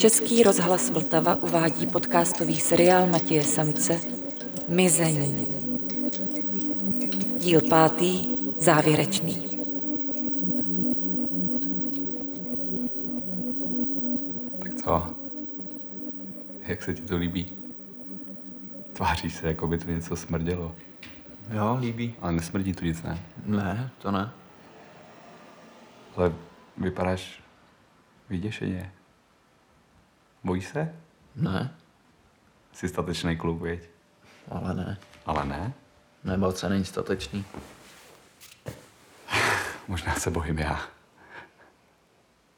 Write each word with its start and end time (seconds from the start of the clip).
Český 0.00 0.42
rozhlas 0.42 0.90
Vltava 0.90 1.34
uvádí 1.34 1.86
podcastový 1.86 2.60
seriál 2.60 3.06
Matěje 3.06 3.42
Samce 3.42 4.00
Mizení. 4.68 5.46
Díl 7.38 7.60
pátý, 7.68 8.36
závěrečný. 8.58 9.58
Tak 14.62 14.74
co? 14.74 15.06
Jak 16.60 16.82
se 16.82 16.94
ti 16.94 17.02
to 17.02 17.16
líbí? 17.16 17.52
Tváří 18.92 19.30
se, 19.30 19.46
jako 19.46 19.68
by 19.68 19.78
tu 19.78 19.90
něco 19.90 20.16
smrdělo. 20.16 20.74
Jo, 21.50 21.78
líbí. 21.80 22.14
Ale 22.20 22.32
nesmrdí 22.32 22.72
tu 22.72 22.84
nic, 22.84 23.02
ne? 23.02 23.18
Ne, 23.46 23.90
to 23.98 24.10
ne. 24.10 24.30
Ale 26.16 26.32
vypadáš 26.76 27.42
vyděšeně. 28.28 28.92
Bojíš 30.44 30.68
se? 30.68 30.94
Ne, 31.36 31.74
Jsi 32.72 32.88
statečný 32.88 33.36
kluk, 33.36 33.62
viď? 33.62 33.80
ale 34.50 34.74
ne. 34.74 34.98
Ale 35.26 35.44
ne. 35.44 35.72
Nebát 36.24 36.56
se 36.56 36.68
není 36.68 36.84
statečný. 36.84 37.44
Možná 39.88 40.14
se 40.14 40.30
bojím 40.30 40.58
já. 40.58 40.80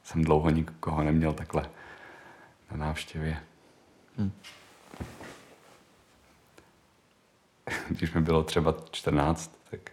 Jsem 0.05 0.25
dlouho 0.25 0.51
nikoho 0.51 1.03
neměl 1.03 1.33
takhle 1.33 1.71
na 2.71 2.77
návštěvě. 2.77 3.43
Hm. 4.19 4.33
Když 7.89 8.13
mi 8.13 8.21
bylo 8.21 8.45
třeba 8.45 8.75
14, 8.91 9.59
tak 9.71 9.91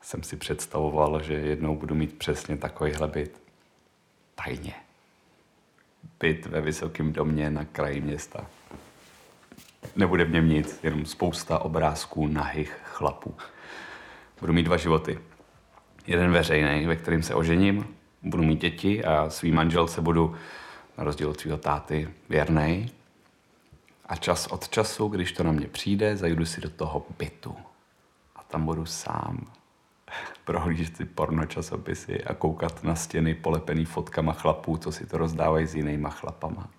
jsem 0.00 0.22
si 0.22 0.36
představoval, 0.36 1.22
že 1.22 1.34
jednou 1.34 1.76
budu 1.76 1.94
mít 1.94 2.18
přesně 2.18 2.56
takovýhle 2.56 3.08
byt. 3.08 3.42
Tajně. 4.34 4.74
Byt 6.20 6.46
ve 6.46 6.60
vysokém 6.60 7.12
domě 7.12 7.50
na 7.50 7.64
kraji 7.64 8.00
města. 8.00 8.46
Nebude 9.96 10.24
v 10.24 10.30
něm 10.30 10.48
nic, 10.48 10.80
jenom 10.82 11.06
spousta 11.06 11.58
obrázků 11.58 12.26
nahých 12.26 12.76
chlapů. 12.84 13.34
Budu 14.40 14.52
mít 14.52 14.62
dva 14.62 14.76
životy. 14.76 15.18
Jeden 16.06 16.32
veřejný, 16.32 16.86
ve 16.86 16.96
kterým 16.96 17.22
se 17.22 17.34
ožením, 17.34 17.86
budu 18.22 18.42
mít 18.42 18.60
děti 18.60 19.04
a 19.04 19.30
svý 19.30 19.52
manželce 19.52 20.00
budu, 20.00 20.36
na 20.98 21.04
rozdíl 21.04 21.28
od 21.28 21.40
svého 21.40 21.58
táty, 21.58 22.08
věrnej. 22.28 22.88
A 24.06 24.16
čas 24.16 24.46
od 24.46 24.68
času, 24.68 25.08
když 25.08 25.32
to 25.32 25.42
na 25.42 25.52
mě 25.52 25.66
přijde, 25.66 26.16
zajdu 26.16 26.44
si 26.46 26.60
do 26.60 26.70
toho 26.70 27.06
bytu. 27.18 27.56
A 28.36 28.42
tam 28.42 28.66
budu 28.66 28.86
sám. 28.86 29.46
Prohlížet 30.44 30.96
si 30.96 31.04
porno 31.04 31.46
časopisy 31.46 32.24
a 32.24 32.34
koukat 32.34 32.84
na 32.84 32.94
stěny 32.94 33.34
polepený 33.34 33.84
fotkama 33.84 34.32
chlapů, 34.32 34.76
co 34.76 34.92
si 34.92 35.06
to 35.06 35.18
rozdávají 35.18 35.66
s 35.66 35.74
jinýma 35.74 36.10
chlapama. 36.10 36.70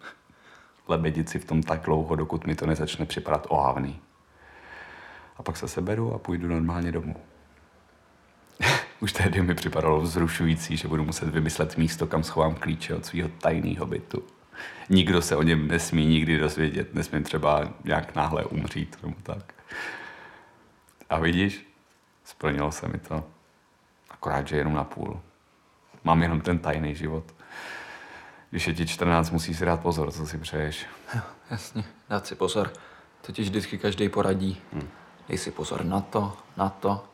Lebedit 0.87 1.29
si 1.29 1.39
v 1.39 1.45
tom 1.45 1.63
tak 1.63 1.81
dlouho, 1.81 2.15
dokud 2.15 2.45
mi 2.45 2.55
to 2.55 2.65
nezačne 2.65 3.05
připadat 3.05 3.47
ohavný. 3.49 4.01
A 5.37 5.43
pak 5.43 5.57
se 5.57 5.67
seberu 5.67 6.13
a 6.13 6.17
půjdu 6.17 6.47
normálně 6.47 6.91
domů. 6.91 7.15
Už 8.99 9.13
tehdy 9.13 9.41
mi 9.41 9.55
připadalo 9.55 10.01
vzrušující, 10.01 10.77
že 10.77 10.87
budu 10.87 11.03
muset 11.03 11.29
vymyslet 11.29 11.77
místo, 11.77 12.07
kam 12.07 12.23
schovám 12.23 12.55
klíče 12.55 12.95
od 12.95 13.05
svého 13.05 13.29
tajného 13.29 13.85
bytu. 13.85 14.23
Nikdo 14.89 15.21
se 15.21 15.35
o 15.35 15.43
něm 15.43 15.67
nesmí 15.67 16.05
nikdy 16.05 16.37
dozvědět, 16.37 16.93
nesmím 16.93 17.23
třeba 17.23 17.73
nějak 17.83 18.15
náhle 18.15 18.45
umřít 18.45 18.97
nebo 19.03 19.15
tak. 19.23 19.53
A 21.09 21.19
vidíš, 21.19 21.72
splnilo 22.23 22.71
se 22.71 22.87
mi 22.87 22.97
to. 22.97 23.23
Akorát, 24.09 24.47
že 24.47 24.57
jenom 24.57 24.73
na 24.73 24.83
půl. 24.83 25.19
Mám 26.03 26.21
jenom 26.21 26.41
ten 26.41 26.59
tajný 26.59 26.95
život. 26.95 27.23
Když 28.49 28.67
je 28.67 28.73
ti 28.73 28.87
14, 28.87 29.29
musíš 29.29 29.57
si 29.57 29.65
dát 29.65 29.81
pozor, 29.81 30.11
co 30.11 30.27
si 30.27 30.37
přeješ. 30.37 30.85
Jo, 31.15 31.21
jasně, 31.51 31.83
dát 32.09 32.27
si 32.27 32.35
pozor. 32.35 32.73
To 33.21 33.31
ti 33.31 33.41
vždycky 33.41 33.77
každý 33.77 34.09
poradí. 34.09 34.61
Hm. 34.73 34.87
Dej 35.29 35.37
si 35.37 35.51
pozor 35.51 35.85
na 35.85 36.01
to, 36.01 36.37
na 36.57 36.69
to. 36.69 37.05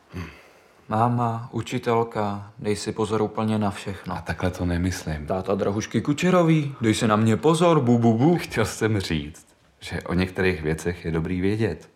Máma, 0.88 1.48
učitelka, 1.52 2.52
dej 2.58 2.76
si 2.76 2.92
pozor 2.92 3.22
úplně 3.22 3.58
na 3.58 3.70
všechno. 3.70 4.14
A 4.14 4.20
takhle 4.20 4.50
to 4.50 4.64
nemyslím. 4.64 5.26
Táta 5.26 5.54
Drahušky 5.54 6.00
Kučerový, 6.00 6.74
dej 6.80 6.94
si 6.94 7.08
na 7.08 7.16
mě 7.16 7.36
pozor, 7.36 7.80
bu, 7.80 7.98
bu, 7.98 8.18
bu. 8.18 8.38
Chtěl 8.38 8.64
jsem 8.64 9.00
říct, 9.00 9.46
že 9.80 10.02
o 10.02 10.14
některých 10.14 10.62
věcech 10.62 11.04
je 11.04 11.10
dobrý 11.10 11.40
vědět. 11.40 11.90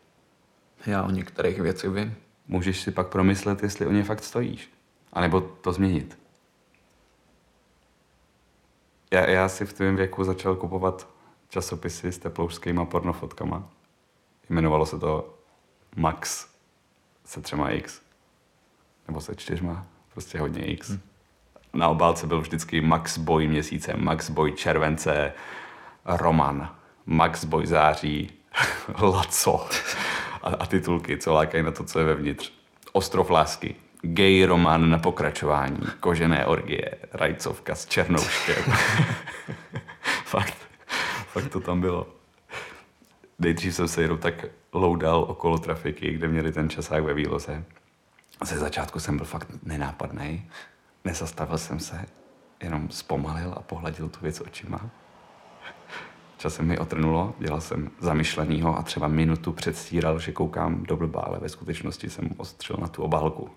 Já 0.87 1.03
o 1.03 1.11
některých 1.11 1.61
věcech 1.61 1.91
vím. 1.91 2.15
Můžeš 2.49 2.81
si 2.81 2.91
pak 2.91 3.09
promyslet, 3.09 3.63
jestli 3.63 3.87
o 3.87 3.93
ně 3.93 4.05
fakt 4.05 4.25
stojíš. 4.25 4.71
A 5.13 5.21
nebo 5.21 5.41
to 5.41 5.73
změnit. 5.73 6.19
Já, 9.11 9.31
já 9.31 9.49
si 9.49 9.67
v 9.67 9.73
tvém 9.73 9.97
věku 9.97 10.25
začal 10.25 10.57
kupovat 10.57 11.09
časopisy 11.49 12.13
s 12.13 12.19
teploušskýma 12.19 12.85
pornofotkama. 12.85 13.69
Jmenovalo 14.51 14.87
se 14.87 14.99
to 14.99 15.39
Max 15.97 16.47
se 17.25 17.41
třema 17.41 17.71
X. 17.71 18.01
Nebo 19.09 19.21
se 19.21 19.35
čtyřma. 19.35 19.87
Prostě 20.13 20.41
hodně 20.41 20.65
X. 20.65 20.89
Hmm. 20.89 21.01
Na 21.73 21.89
obálce 21.89 22.27
byl 22.27 22.41
vždycky 22.41 22.81
Max 22.81 23.19
Boy 23.19 23.49
měsíce, 23.49 23.97
Max 23.97 24.31
Boy 24.31 24.53
července, 24.53 25.33
Roman, 26.05 26.77
Max 27.07 27.45
Boy 27.45 27.67
září, 27.67 28.33
Laco 29.03 29.69
a, 30.45 30.49
a 30.49 30.67
titulky, 30.67 31.19
co 31.19 31.33
lákají 31.33 31.65
na 31.65 31.71
to, 31.71 31.85
co 31.85 31.99
je 31.99 32.05
vevnitř. 32.05 32.53
Ostrov 32.93 33.31
lásky, 33.31 33.75
gay 34.03 34.45
román 34.45 34.91
na 34.91 34.99
pokračování, 34.99 35.81
kožené 36.01 36.47
orgie, 36.47 36.95
rajcovka 37.13 37.75
s 37.75 37.87
černouškem. 37.87 38.65
fakt, 40.25 40.57
fakt 41.33 41.49
to 41.49 41.61
tam 41.61 41.81
bylo. 41.81 42.07
Nejdřív 43.39 43.75
jsem 43.75 43.89
se 43.89 44.03
jenom 44.03 44.19
tak 44.19 44.45
loudal 44.73 45.23
okolo 45.29 45.59
trafiky, 45.59 46.13
kde 46.13 46.29
měli 46.29 46.53
ten 46.53 46.71
časák 46.71 47.05
ve 47.05 47.15
výloze. 47.15 47.65
Ze 48.45 48.59
začátku 48.59 49.01
jsem 49.01 49.17
byl 49.17 49.27
fakt 49.27 49.49
nenápadný. 49.63 50.51
Nezastavil 51.05 51.59
jsem 51.59 51.81
se, 51.81 52.07
jenom 52.63 52.91
zpomalil 52.91 53.55
a 53.57 53.63
pohladil 53.63 54.09
tu 54.09 54.19
věc 54.23 54.41
očima. 54.41 54.91
Časem 56.45 56.67
mi 56.67 56.79
otrnulo, 56.79 57.35
dělal 57.39 57.61
jsem 57.61 57.91
zamyšlenýho 58.01 58.79
a 58.79 58.83
třeba 58.83 59.09
minutu 59.09 59.53
předstíral, 59.53 60.19
že 60.19 60.33
koukám 60.33 60.83
do 60.83 60.97
blba, 60.97 61.21
ale 61.21 61.39
ve 61.39 61.49
skutečnosti 61.49 62.11
jsem 62.11 62.31
ostřil 62.37 62.77
na 62.81 62.89
tu 62.89 63.03
obálku. 63.03 63.51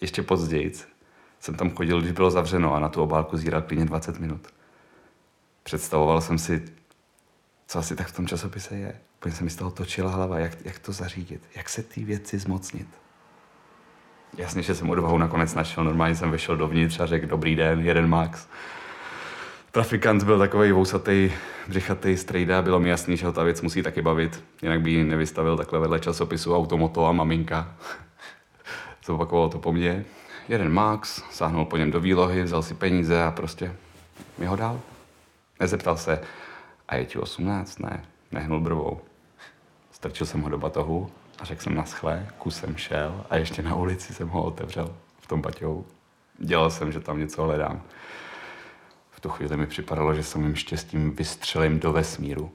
Ještě 0.00 0.22
později 0.22 0.72
jsem 1.40 1.54
tam 1.54 1.70
chodil, 1.70 2.00
když 2.00 2.12
bylo 2.12 2.30
zavřeno 2.30 2.74
a 2.74 2.80
na 2.80 2.88
tu 2.88 3.02
obálku 3.02 3.36
zíral 3.36 3.62
klidně 3.62 3.84
20 3.84 4.18
minut. 4.18 4.46
Představoval 5.62 6.20
jsem 6.20 6.38
si, 6.38 6.64
co 7.66 7.78
asi 7.78 7.96
tak 7.96 8.08
v 8.08 8.16
tom 8.16 8.26
časopise 8.26 8.76
je. 8.76 9.00
Úplně 9.18 9.34
se 9.34 9.44
mi 9.44 9.50
z 9.50 9.56
toho 9.56 9.70
točila 9.70 10.10
hlava, 10.10 10.38
jak, 10.38 10.64
jak 10.64 10.78
to 10.78 10.92
zařídit, 10.92 11.42
jak 11.54 11.68
se 11.68 11.82
ty 11.82 12.04
věci 12.04 12.38
zmocnit. 12.38 12.88
Jasně, 14.36 14.62
že 14.62 14.74
jsem 14.74 14.90
odvahu 14.90 15.18
nakonec 15.18 15.54
našel, 15.54 15.84
normálně 15.84 16.16
jsem 16.16 16.30
vešel 16.30 16.56
dovnitř 16.56 17.00
a 17.00 17.06
řekl 17.06 17.26
dobrý 17.26 17.56
den, 17.56 17.80
jeden 17.80 18.08
max. 18.08 18.48
Trafikant 19.78 20.22
byl 20.22 20.38
takový 20.38 20.72
vousatý, 20.72 21.32
břichatý 21.68 22.16
strejda, 22.16 22.62
bylo 22.62 22.80
mi 22.80 22.88
jasný, 22.88 23.16
že 23.16 23.26
ho 23.26 23.32
ta 23.32 23.42
věc 23.42 23.62
musí 23.62 23.82
taky 23.82 24.02
bavit, 24.02 24.44
jinak 24.62 24.80
by 24.80 24.90
ji 24.90 25.04
nevystavil 25.04 25.56
takhle 25.56 25.78
vedle 25.78 26.00
časopisu 26.00 26.56
Automoto 26.56 27.06
a 27.06 27.12
maminka. 27.12 27.74
Zopakoval 29.06 29.48
to 29.48 29.58
po 29.58 29.72
mně. 29.72 30.04
Jeden 30.48 30.72
Max, 30.72 31.22
sáhnul 31.30 31.64
po 31.64 31.76
něm 31.76 31.90
do 31.90 32.00
výlohy, 32.00 32.42
vzal 32.42 32.62
si 32.62 32.74
peníze 32.74 33.22
a 33.22 33.30
prostě 33.30 33.76
mi 34.38 34.46
ho 34.46 34.56
dal. 34.56 34.80
Nezeptal 35.60 35.96
se, 35.96 36.20
a 36.88 36.96
je 36.96 37.04
ti 37.04 37.18
18? 37.18 37.78
Ne, 37.78 38.04
nehnul 38.32 38.60
brvou. 38.60 39.00
Strčil 39.92 40.26
jsem 40.26 40.40
ho 40.40 40.48
do 40.48 40.58
batohu 40.58 41.10
a 41.38 41.44
řekl 41.44 41.62
jsem 41.62 41.74
naschle, 41.74 42.26
kusem 42.38 42.76
šel 42.76 43.24
a 43.30 43.36
ještě 43.36 43.62
na 43.62 43.74
ulici 43.74 44.14
jsem 44.14 44.28
ho 44.28 44.42
otevřel 44.42 44.94
v 45.20 45.26
tom 45.26 45.40
baťohu. 45.40 45.86
Dělal 46.38 46.70
jsem, 46.70 46.92
že 46.92 47.00
tam 47.00 47.18
něco 47.18 47.42
hledám. 47.42 47.82
V 49.18 49.20
tu 49.20 49.28
chvíli 49.28 49.56
mi 49.56 49.66
připadalo, 49.66 50.14
že 50.14 50.22
jim 50.36 50.54
štěstím 50.54 51.16
vystřelím 51.16 51.80
do 51.80 51.92
vesmíru. 51.92 52.52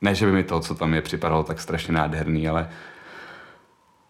Ne, 0.00 0.14
že 0.14 0.26
by 0.26 0.32
mi 0.32 0.44
to, 0.44 0.60
co 0.60 0.74
tam 0.74 0.94
je, 0.94 1.02
připadalo 1.02 1.44
tak 1.44 1.60
strašně 1.60 1.92
nádherný, 1.92 2.48
ale 2.48 2.70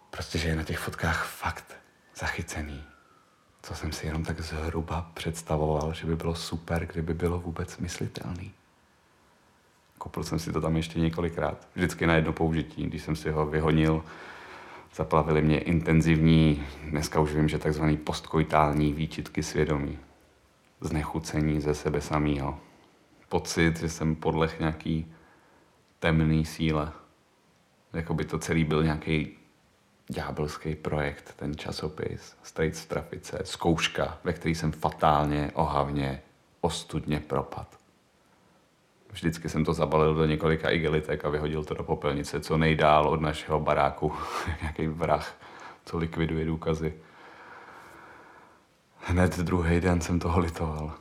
prostě, 0.09 0.37
že 0.37 0.47
je 0.47 0.55
na 0.55 0.63
těch 0.63 0.79
fotkách 0.79 1.25
fakt 1.25 1.75
zachycený. 2.15 2.83
Co 3.61 3.75
jsem 3.75 3.91
si 3.91 4.07
jenom 4.07 4.23
tak 4.23 4.41
zhruba 4.41 5.11
představoval, 5.13 5.93
že 5.93 6.07
by 6.07 6.15
bylo 6.15 6.35
super, 6.35 6.85
kdyby 6.85 7.13
bylo 7.13 7.39
vůbec 7.39 7.77
myslitelný. 7.77 8.51
Kopl 9.97 10.23
jsem 10.23 10.39
si 10.39 10.51
to 10.51 10.61
tam 10.61 10.75
ještě 10.75 10.99
několikrát. 10.99 11.67
Vždycky 11.75 12.07
na 12.07 12.15
jedno 12.15 12.33
použití. 12.33 12.83
Když 12.83 13.03
jsem 13.03 13.15
si 13.15 13.31
ho 13.31 13.45
vyhonil, 13.45 14.03
zaplavili 14.95 15.41
mě 15.41 15.59
intenzivní, 15.59 16.67
dneska 16.83 17.19
už 17.19 17.33
vím, 17.33 17.49
že 17.49 17.59
takzvaný 17.59 17.97
postkoitální 17.97 18.93
výčitky 18.93 19.43
svědomí. 19.43 19.99
Znechucení 20.83 21.61
ze 21.61 21.75
sebe 21.75 22.01
samého. 22.01 22.59
Pocit, 23.29 23.79
že 23.79 23.89
jsem 23.89 24.15
podlech 24.15 24.59
nějaký 24.59 25.13
temný 25.99 26.45
síle. 26.45 26.91
Jako 27.93 28.13
by 28.13 28.25
to 28.25 28.39
celý 28.39 28.63
byl 28.63 28.83
nějaký 28.83 29.37
ďábelský 30.07 30.75
projekt, 30.75 31.33
ten 31.35 31.55
časopis, 31.55 32.35
Straight 32.43 32.77
z 32.77 32.85
trafice, 32.85 33.39
zkouška, 33.43 34.17
ve 34.23 34.33
který 34.33 34.55
jsem 34.55 34.71
fatálně, 34.71 35.51
ohavně, 35.53 36.21
ostudně 36.61 37.19
propad. 37.19 37.77
Vždycky 39.11 39.49
jsem 39.49 39.65
to 39.65 39.73
zabalil 39.73 40.13
do 40.13 40.25
několika 40.25 40.69
igelitek 40.69 41.25
a 41.25 41.29
vyhodil 41.29 41.63
to 41.63 41.73
do 41.73 41.83
popelnice, 41.83 42.39
co 42.39 42.57
nejdál 42.57 43.07
od 43.07 43.21
našeho 43.21 43.59
baráku. 43.59 44.13
Nějaký 44.61 44.87
vrah, 44.87 45.35
co 45.85 45.97
likviduje 45.97 46.45
důkazy. 46.45 46.93
Hned 49.05 49.39
druhý 49.39 49.79
den 49.79 50.01
jsem 50.01 50.19
toho 50.19 50.39
litoval. 50.39 50.91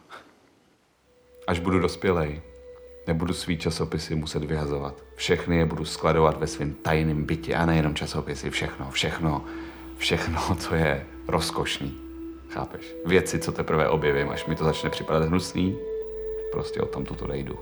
Až 1.47 1.59
budu 1.59 1.79
dospělej, 1.79 2.43
nebudu 3.07 3.35
svý 3.35 3.59
časopisy 3.59 4.15
muset 4.15 4.45
vyhazovat. 4.45 5.03
Všechny 5.15 5.57
je 5.57 5.67
budu 5.67 5.85
skladovat 5.85 6.41
ve 6.41 6.47
svém 6.47 6.75
tajném 6.75 7.25
bytě 7.25 7.55
a 7.55 7.67
nejenom 7.67 7.95
časopisy, 7.95 8.51
všechno, 8.51 8.91
všechno, 8.91 9.45
všechno, 9.97 10.57
co 10.59 10.75
je 10.75 11.07
rozkošný. 11.29 11.99
Chápeš? 12.49 12.95
Věci, 13.07 13.39
co 13.39 13.53
teprve 13.53 13.89
objevím, 13.89 14.31
až 14.31 14.47
mi 14.47 14.57
to 14.57 14.65
začne 14.65 14.91
připadat 14.91 15.29
hnusný, 15.29 15.79
prostě 16.53 16.81
o 16.81 16.87
tom 16.87 17.05
tuto 17.05 17.35
jdu. 17.35 17.59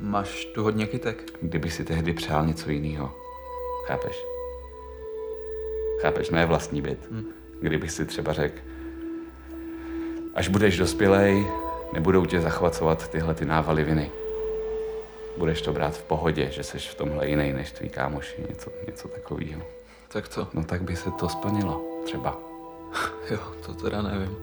Máš 0.00 0.44
tu 0.44 0.62
hodně 0.62 0.86
kytek? 0.86 1.32
Kdyby 1.40 1.70
si 1.70 1.84
tehdy 1.84 2.12
přál 2.12 2.46
něco 2.46 2.70
jiného. 2.70 3.14
Chápeš? 3.86 4.24
Chápeš, 6.00 6.30
ne 6.30 6.46
vlastní 6.46 6.82
byt. 6.82 7.10
Hmm. 7.10 7.37
Kdybych 7.60 7.90
si 7.90 8.06
třeba 8.06 8.32
řekl, 8.32 8.58
až 10.34 10.48
budeš 10.48 10.76
dospělej, 10.76 11.46
nebudou 11.92 12.26
tě 12.26 12.40
zachvacovat 12.40 13.08
tyhle 13.08 13.34
ty 13.34 13.44
návaly 13.44 13.84
viny. 13.84 14.10
Budeš 15.38 15.62
to 15.62 15.72
brát 15.72 15.96
v 15.96 16.02
pohodě, 16.02 16.50
že 16.50 16.62
jsi 16.62 16.78
v 16.78 16.94
tomhle 16.94 17.28
jiný 17.28 17.52
než 17.52 17.70
tvý 17.70 17.88
kámoši, 17.88 18.44
něco, 18.48 18.70
něco 18.86 19.08
takového. 19.08 19.62
Tak 20.08 20.28
co? 20.28 20.48
No 20.54 20.64
tak 20.64 20.82
by 20.82 20.96
se 20.96 21.10
to 21.10 21.28
splnilo, 21.28 22.02
třeba. 22.04 22.38
Jo, 23.30 23.38
to 23.66 23.74
teda 23.74 24.02
nevím. 24.02 24.36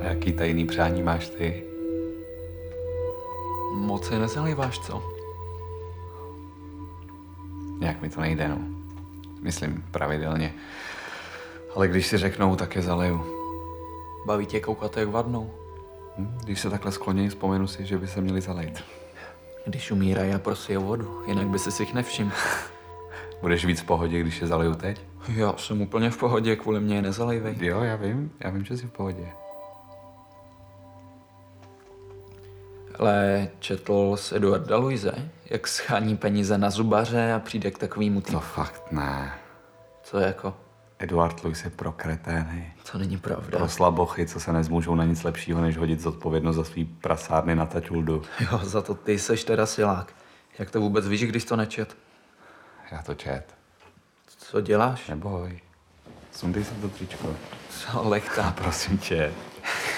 A 0.00 0.04
jaký 0.04 0.32
tajný 0.32 0.66
přání 0.66 1.02
máš 1.02 1.28
ty? 1.28 1.64
Moc 3.74 4.08
se 4.08 4.18
nezalíváš, 4.18 4.78
co? 4.78 5.02
Nějak 7.80 8.02
mi 8.02 8.10
to 8.10 8.20
nejde, 8.20 8.48
no. 8.48 8.79
Myslím 9.42 9.84
pravidelně. 9.90 10.54
Ale 11.74 11.88
když 11.88 12.06
si 12.06 12.18
řeknou, 12.18 12.56
tak 12.56 12.76
je 12.76 12.82
zaleju. 12.82 13.24
Baví 14.26 14.46
tě 14.46 14.60
koukat, 14.60 14.96
jak 14.96 15.08
vadnou? 15.08 15.50
Hm? 16.18 16.38
Když 16.44 16.60
se 16.60 16.70
takhle 16.70 16.92
skloněji, 16.92 17.28
vzpomenu 17.28 17.66
si, 17.66 17.86
že 17.86 17.98
by 17.98 18.06
se 18.06 18.20
měli 18.20 18.40
zalejt. 18.40 18.84
Když 19.66 19.90
umírají 19.90 20.32
a 20.32 20.38
prosí 20.38 20.76
o 20.76 20.80
vodu, 20.80 21.22
jinak 21.26 21.48
by 21.48 21.58
si 21.58 21.82
jich 21.82 21.94
nevšiml. 21.94 22.30
Budeš 23.40 23.64
víc 23.64 23.80
v 23.80 23.84
pohodě, 23.84 24.20
když 24.20 24.40
je 24.40 24.46
zaleju 24.46 24.74
teď? 24.74 25.00
Já 25.28 25.54
jsem 25.56 25.82
úplně 25.82 26.10
v 26.10 26.18
pohodě, 26.18 26.56
kvůli 26.56 26.80
mě 26.80 26.96
je 26.96 27.02
nezalejvej. 27.02 27.56
Jo, 27.60 27.80
já 27.80 27.96
vím, 27.96 28.32
já 28.40 28.50
vím, 28.50 28.64
že 28.64 28.76
jsi 28.76 28.86
v 28.86 28.90
pohodě. 28.90 29.28
Ale 32.98 33.48
četl 33.58 34.16
z 34.16 34.32
Eduarda 34.32 34.76
Luise, 34.76 35.30
jak 35.44 35.68
schání 35.68 36.16
peníze 36.16 36.58
na 36.58 36.70
zubaře 36.70 37.32
a 37.32 37.38
přijde 37.38 37.70
k 37.70 37.78
takovýmu 37.78 38.20
To 38.20 38.26
týmu. 38.26 38.40
fakt 38.40 38.92
ne. 38.92 39.32
Co 40.02 40.18
jako? 40.18 40.54
Eduard 40.98 41.44
Luis 41.44 41.64
je 41.64 41.70
pro 41.70 41.92
kretény. 41.92 42.72
To 42.92 42.98
není 42.98 43.16
pravda. 43.16 43.58
Pro 43.58 43.68
slabochy, 43.68 44.26
co 44.26 44.40
se 44.40 44.52
nezmůžou 44.52 44.94
na 44.94 45.04
nic 45.04 45.22
lepšího, 45.22 45.60
než 45.60 45.76
hodit 45.76 46.00
zodpovědnost 46.00 46.56
za 46.56 46.64
svý 46.64 46.84
prasárny 46.84 47.54
na 47.54 47.66
tačuldu. 47.66 48.22
Jo, 48.40 48.60
za 48.62 48.82
to 48.82 48.94
ty 48.94 49.18
seš 49.18 49.44
teda 49.44 49.66
silák. 49.66 50.12
Jak 50.58 50.70
to 50.70 50.80
vůbec 50.80 51.08
víš, 51.08 51.24
když 51.24 51.44
to 51.44 51.56
nečet? 51.56 51.96
Já 52.92 53.02
to 53.02 53.14
čet. 53.14 53.44
Co 54.38 54.60
děláš? 54.60 55.08
Neboj. 55.08 55.60
Sundej 56.32 56.64
si 56.64 56.74
to 56.74 56.88
tričko. 56.88 57.34
Co 57.70 58.08
lechtá? 58.08 58.50
Prosím 58.62 58.98
tě. 58.98 59.32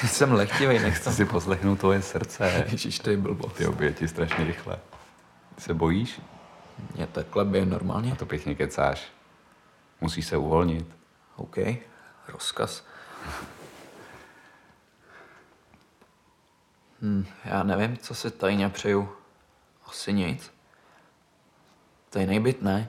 Jsem 0.06 0.32
lechtivej, 0.32 0.78
nechci. 0.78 1.00
Chci 1.00 1.12
si 1.12 1.24
poslechnout 1.24 1.78
tvoje 1.78 2.02
srdce. 2.02 2.66
Ježíš, 2.70 2.98
to 2.98 3.10
je 3.10 3.16
blbost. 3.16 3.52
Ty 3.52 3.66
oběti 3.66 4.08
strašně 4.08 4.44
rychle. 4.44 4.78
Ty 5.54 5.60
se 5.60 5.74
bojíš? 5.74 6.20
Mě 6.94 7.06
takhle 7.06 7.44
by 7.44 7.66
normálně. 7.66 8.12
A 8.12 8.16
to 8.16 8.26
pěkně 8.26 8.54
kecáš. 8.54 9.08
Musíš 10.00 10.26
se 10.26 10.36
uvolnit. 10.36 10.96
OK, 11.36 11.56
rozkaz. 12.28 12.86
Hm, 17.02 17.26
já 17.44 17.62
nevím, 17.62 17.96
co 17.96 18.14
si 18.14 18.30
tajně 18.30 18.68
přeju. 18.68 19.08
Asi 19.86 20.12
nic. 20.12 20.52
Tajný 22.10 22.40
byt 22.40 22.62
ne. 22.62 22.88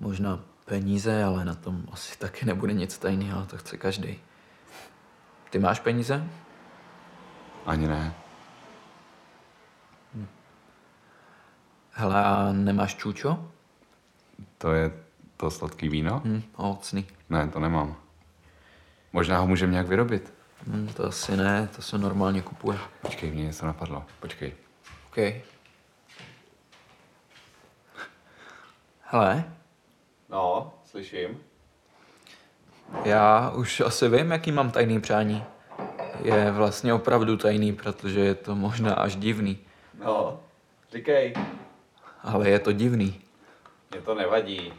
Možná 0.00 0.40
peníze, 0.64 1.24
ale 1.24 1.44
na 1.44 1.54
tom 1.54 1.84
asi 1.92 2.18
taky 2.18 2.46
nebude 2.46 2.72
nic 2.72 2.98
tajného, 2.98 3.46
to 3.46 3.56
chce 3.56 3.76
každý. 3.76 4.20
Ty 5.56 5.60
máš 5.60 5.80
peníze? 5.80 6.28
Ani 7.66 7.88
ne. 7.88 8.14
Hele, 11.90 12.24
a 12.24 12.52
nemáš 12.52 12.94
čůčo? 12.94 13.50
To 14.58 14.72
je 14.72 14.92
to 15.36 15.50
sladký 15.50 15.88
víno? 15.88 16.22
Hm, 16.24 16.42
ovocný. 16.56 17.06
Ne, 17.30 17.48
to 17.48 17.60
nemám. 17.60 17.96
Možná 19.12 19.38
ho 19.38 19.46
můžeme 19.46 19.72
nějak 19.72 19.88
vyrobit. 19.88 20.34
Hm, 20.66 20.88
to 20.96 21.04
asi 21.04 21.36
ne, 21.36 21.68
to 21.76 21.82
se 21.82 21.98
normálně 21.98 22.42
kupuje. 22.42 22.78
Počkej, 23.02 23.30
mě 23.30 23.44
něco 23.44 23.66
napadlo. 23.66 24.04
Počkej. 24.20 24.54
OK. 25.08 25.18
Hele, 29.00 29.52
No, 30.28 30.74
slyším. 30.84 31.40
Já 33.04 33.50
už 33.54 33.80
asi 33.80 34.08
vím, 34.08 34.30
jaký 34.30 34.52
mám 34.52 34.70
tajný 34.70 35.00
přání. 35.00 35.44
Je 36.22 36.50
vlastně 36.50 36.94
opravdu 36.94 37.36
tajný, 37.36 37.72
protože 37.72 38.20
je 38.20 38.34
to 38.34 38.54
možná 38.54 38.94
až 38.94 39.16
divný. 39.16 39.58
No, 40.04 40.40
říkej. 40.92 41.34
Ale 42.22 42.48
je 42.48 42.58
to 42.58 42.72
divný. 42.72 43.20
Mě 43.90 44.00
to 44.00 44.14
nevadí. 44.14 44.72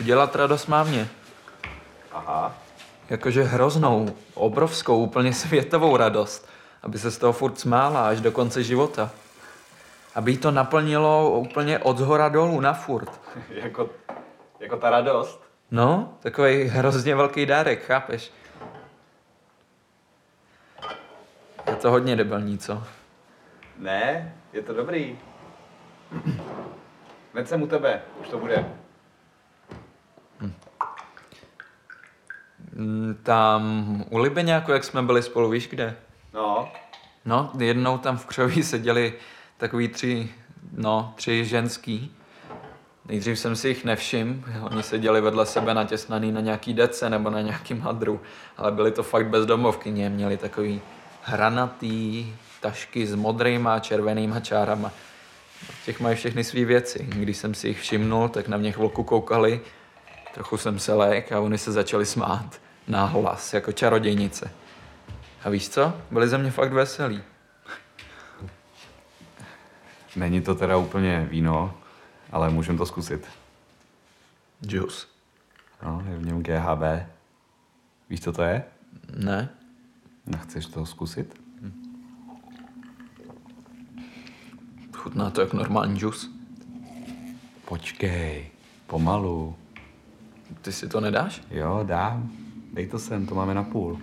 Udělat 0.00 0.36
radost 0.36 0.66
mámě. 0.66 1.08
Aha. 2.12 2.54
Jakože 3.10 3.42
hroznou, 3.42 4.16
obrovskou, 4.34 4.98
úplně 4.98 5.32
světovou 5.32 5.96
radost. 5.96 6.48
Aby 6.82 6.98
se 6.98 7.10
z 7.10 7.18
toho 7.18 7.32
furt 7.32 7.60
smála 7.60 8.08
až 8.08 8.20
do 8.20 8.32
konce 8.32 8.62
života. 8.62 9.10
Aby 10.14 10.30
jí 10.30 10.38
to 10.38 10.50
naplnilo 10.50 11.30
úplně 11.30 11.78
od 11.78 11.98
zhora 11.98 12.28
dolů 12.28 12.60
na 12.60 12.72
furt. 12.72 13.20
jako, 13.50 13.90
jako 14.60 14.76
ta 14.76 14.90
radost. 14.90 15.45
No, 15.70 16.18
takový 16.22 16.62
hrozně 16.64 17.14
velký 17.16 17.46
dárek, 17.46 17.84
chápeš? 17.84 18.32
Je 21.66 21.76
to 21.76 21.90
hodně 21.90 22.16
debilní, 22.16 22.58
co? 22.58 22.82
Ne, 23.78 24.34
je 24.52 24.62
to 24.62 24.74
dobrý. 24.74 25.18
Hned 27.32 27.48
jsem 27.48 27.62
u 27.62 27.66
tebe, 27.66 28.02
už 28.20 28.28
to 28.28 28.38
bude. 28.38 28.64
Mm, 32.72 33.18
Tam 33.22 34.04
u 34.10 34.18
Libeňáku, 34.18 34.72
jak 34.72 34.84
jsme 34.84 35.02
byli 35.02 35.22
spolu, 35.22 35.50
víš 35.50 35.68
kde? 35.68 35.96
No, 36.34 36.72
No, 37.24 37.52
jednou 37.58 37.98
tam 37.98 38.18
v 38.18 38.26
křoví 38.26 38.62
seděli 38.62 39.14
takový 39.56 39.88
tři, 39.88 40.34
no, 40.72 41.12
tři 41.16 41.44
ženský. 41.44 42.16
Nejdřív 43.08 43.38
jsem 43.38 43.56
si 43.56 43.68
jich 43.68 43.84
nevšiml, 43.84 44.42
oni 44.62 44.82
seděli 44.82 45.20
vedle 45.20 45.46
sebe 45.46 45.74
natěsnaný 45.74 46.32
na 46.32 46.40
nějaký 46.40 46.74
dece 46.74 47.10
nebo 47.10 47.30
na 47.30 47.40
nějakým 47.40 47.80
hadru, 47.80 48.20
ale 48.56 48.72
byli 48.72 48.92
to 48.92 49.02
fakt 49.02 49.26
bezdomovkyně, 49.26 50.10
měli 50.10 50.36
takový 50.36 50.80
hranatý 51.22 52.26
tašky 52.60 53.06
s 53.06 53.14
modrýma 53.14 53.74
a 53.74 53.78
červenýma 53.78 54.40
čárama. 54.40 54.92
Těch 55.84 56.00
mají 56.00 56.16
všechny 56.16 56.44
své 56.44 56.64
věci. 56.64 57.06
Když 57.08 57.36
jsem 57.36 57.54
si 57.54 57.68
jich 57.68 57.80
všimnul, 57.80 58.28
tak 58.28 58.48
na 58.48 58.56
mě 58.56 58.72
chvilku 58.72 59.02
koukali, 59.02 59.60
trochu 60.34 60.56
jsem 60.56 60.78
se 60.78 60.94
lék 60.94 61.32
a 61.32 61.40
oni 61.40 61.58
se 61.58 61.72
začali 61.72 62.06
smát. 62.06 62.60
Náhlas, 62.88 63.54
jako 63.54 63.72
čarodějnice. 63.72 64.50
A 65.44 65.50
víš 65.50 65.68
co? 65.68 65.94
Byli 66.10 66.28
ze 66.28 66.38
mě 66.38 66.50
fakt 66.50 66.72
veselí. 66.72 67.22
není 70.16 70.40
to 70.40 70.54
teda 70.54 70.76
úplně 70.76 71.28
víno, 71.30 71.74
ale 72.32 72.50
můžeme 72.50 72.78
to 72.78 72.86
zkusit. 72.86 73.26
Juice. 74.62 75.06
No, 75.82 76.04
je 76.10 76.18
v 76.18 76.26
něm 76.26 76.42
GHB. 76.42 77.08
Víš, 78.10 78.20
co 78.20 78.32
to 78.32 78.42
je? 78.42 78.64
Ne? 79.16 79.48
No, 80.26 80.38
chceš 80.38 80.66
to 80.66 80.86
zkusit? 80.86 81.40
Chutná 84.92 85.30
to 85.30 85.40
jako 85.40 85.56
normální 85.56 85.98
džus. 85.98 86.30
Počkej, 87.64 88.50
pomalu. 88.86 89.56
Ty 90.62 90.72
si 90.72 90.88
to 90.88 91.00
nedáš? 91.00 91.42
Jo, 91.50 91.80
dám. 91.82 92.32
Dej 92.72 92.86
to 92.86 92.98
sem, 92.98 93.26
to 93.26 93.34
máme 93.34 93.54
na 93.54 93.62
půl. 93.62 94.00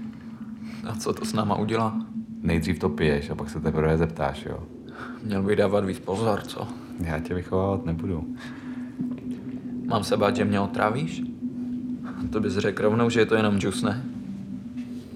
A 0.89 0.95
co 0.95 1.13
to 1.13 1.25
s 1.25 1.33
náma 1.33 1.55
udělá? 1.55 1.97
Nejdřív 2.41 2.79
to 2.79 2.89
piješ 2.89 3.29
a 3.29 3.35
pak 3.35 3.49
se 3.49 3.59
teprve 3.59 3.97
zeptáš, 3.97 4.45
jo. 4.45 4.63
Měl 5.23 5.43
by 5.43 5.55
dávat 5.55 5.85
víc 5.85 5.99
pozor, 5.99 6.41
co? 6.41 6.67
Já 6.99 7.19
tě 7.19 7.33
vychovávat 7.33 7.85
nebudu. 7.85 8.35
Mám 9.85 10.03
se 10.03 10.17
bát, 10.17 10.35
že 10.35 10.45
mě 10.45 10.59
otrávíš? 10.59 11.21
To 12.31 12.39
bys 12.39 12.53
řekl 12.53 12.83
rovnou, 12.83 13.09
že 13.09 13.19
je 13.19 13.25
to 13.25 13.35
jenom 13.35 13.59
džus, 13.59 13.81
ne? 13.81 14.03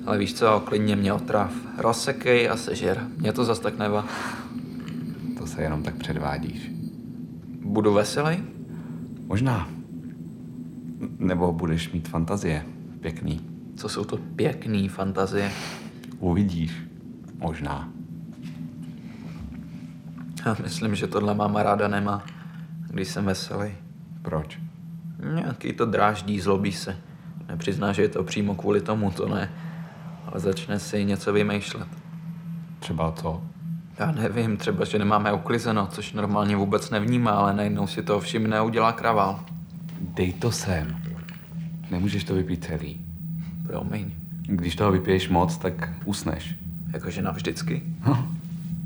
Ale 0.06 0.18
víš 0.18 0.34
co, 0.34 0.64
klidně 0.66 0.96
mě 0.96 1.14
otráv. 1.14 1.54
Rozsekej 1.78 2.50
a 2.50 2.58
sežer. 2.58 3.08
Mě 3.18 3.34
to 3.34 3.46
zas 3.46 3.60
tak 3.60 3.78
neva. 3.78 4.08
To 5.38 5.48
se 5.48 5.62
jenom 5.62 5.84
tak 5.84 5.96
předvádíš. 5.96 6.72
Budu 7.64 7.94
veselý? 7.94 8.44
Možná. 9.28 9.70
Nebo 11.20 11.52
budeš 11.52 11.92
mít 11.92 12.08
fantazie. 12.08 12.66
Pěkný. 13.00 13.42
Co 13.76 13.90
jsou 13.90 14.04
to 14.04 14.18
pěkný 14.18 14.90
fantazie? 14.90 15.52
Uvidíš. 16.20 16.84
Možná. 17.40 17.97
Já 20.46 20.56
myslím, 20.64 20.96
že 20.96 21.08
tohle 21.08 21.34
máma 21.34 21.64
ráda 21.64 21.88
nemá, 21.88 22.26
když 22.90 23.08
jsem 23.08 23.26
veselý. 23.26 23.72
Proč? 24.22 24.60
Nějaký 25.34 25.74
to 25.74 25.86
dráždí, 25.86 26.40
zlobí 26.40 26.72
se. 26.72 26.98
Nepřizná, 27.50 27.94
že 27.94 28.02
je 28.02 28.10
to 28.10 28.24
přímo 28.24 28.56
kvůli 28.56 28.82
tomu, 28.82 29.12
to 29.12 29.28
ne. 29.28 29.50
Ale 30.26 30.40
začne 30.40 30.80
si 30.80 31.06
něco 31.06 31.34
vymýšlet. 31.34 31.88
Třeba 32.80 33.12
co? 33.12 33.42
Já 34.00 34.12
nevím, 34.12 34.58
třeba, 34.58 34.86
že 34.86 35.00
nemáme 35.00 35.34
uklizeno, 35.34 35.88
což 35.88 36.14
normálně 36.14 36.56
vůbec 36.56 36.90
nevnímá, 36.90 37.32
ale 37.32 37.54
najednou 37.54 37.88
si 37.88 38.04
to 38.04 38.20
všimne 38.20 38.58
a 38.58 38.64
udělá 38.64 38.92
kravál. 38.92 39.40
Dej 40.02 40.34
to 40.34 40.52
sem. 40.52 40.98
Nemůžeš 41.92 42.24
to 42.24 42.36
vypít 42.36 42.66
celý. 42.66 43.02
Promiň. 43.68 44.12
Když 44.42 44.76
toho 44.76 44.92
vypiješ 44.92 45.30
moc, 45.30 45.58
tak 45.58 45.90
usneš. 46.06 46.56
Jakože 46.94 47.22
navždycky. 47.22 47.84
No, 48.08 48.28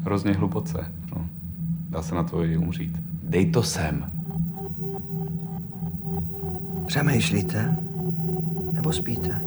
hrozně 0.03 0.33
hluboce. 0.33 0.91
No. 1.15 1.20
Dá 1.91 2.01
se 2.01 2.15
na 2.15 2.23
to 2.23 2.43
i 2.43 2.57
umřít. 2.57 2.97
Dej 3.23 3.51
to 3.51 3.63
sem. 3.63 4.11
Přemýšlíte? 6.87 7.75
Nebo 8.71 8.93
spíte? 8.93 9.41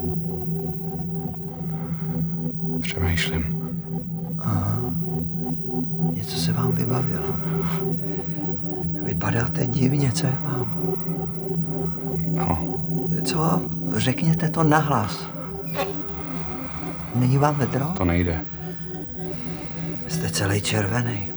Přemýšlím. 2.81 3.71
Něco 6.13 6.37
se 6.39 6.53
vám 6.53 6.73
vybavilo. 6.73 7.37
Vypadáte 9.05 9.67
divně, 9.67 10.13
co 10.13 10.27
je 10.27 10.37
vám? 10.43 10.95
No, 12.31 12.79
Co? 13.25 13.63
Řekněte 13.97 14.49
to 14.49 14.65
nahlas. 14.65 15.29
Není 17.15 17.39
vám 17.39 17.55
vedro? 17.55 17.85
to 17.97 18.05
nejde. 18.05 18.41
Jste 20.09 20.31
celý 20.31 20.61
červený. 20.61 21.34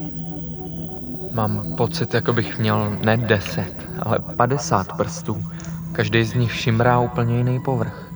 Mám 1.37 1.75
pocit, 1.77 2.13
jako 2.13 2.33
bych 2.33 2.59
měl 2.59 2.97
ne 3.05 3.17
10, 3.17 3.89
ale 3.99 4.19
50 4.19 4.97
prstů. 4.97 5.45
Každý 5.91 6.23
z 6.23 6.33
nich 6.33 6.55
šimrá 6.55 6.99
úplně 6.99 7.37
jiný 7.37 7.59
povrch. 7.59 8.11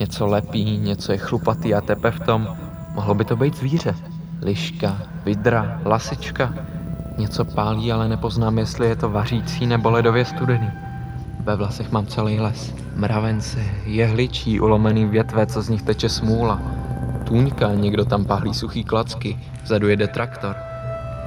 Něco 0.00 0.26
lepí, 0.26 0.78
něco 0.78 1.12
je 1.12 1.18
chlupatý 1.18 1.74
a 1.74 1.80
tepe 1.80 2.10
v 2.10 2.20
tom. 2.20 2.48
Mohlo 2.94 3.14
by 3.14 3.24
to 3.24 3.36
být 3.36 3.56
zvíře. 3.56 3.94
Liška, 4.42 4.98
vidra, 5.24 5.80
lasička. 5.84 6.54
Něco 7.18 7.44
pálí, 7.44 7.92
ale 7.92 8.08
nepoznám, 8.08 8.58
jestli 8.58 8.88
je 8.88 8.96
to 8.96 9.10
vařící 9.10 9.66
nebo 9.66 9.90
ledově 9.90 10.24
studený. 10.24 10.70
Ve 11.40 11.56
vlasech 11.56 11.92
mám 11.92 12.06
celý 12.06 12.40
les. 12.40 12.74
Mravence, 12.94 13.60
jehličí, 13.84 14.60
ulomený 14.60 15.06
větve, 15.06 15.46
co 15.46 15.62
z 15.62 15.68
nich 15.68 15.82
teče 15.82 16.08
smůla. 16.08 16.60
Tůňka, 17.24 17.74
někdo 17.74 18.04
tam 18.04 18.24
pahlí 18.24 18.54
suchý 18.54 18.84
klacky, 18.84 19.38
vzadu 19.64 19.88
jede 19.88 20.08
traktor. 20.08 20.73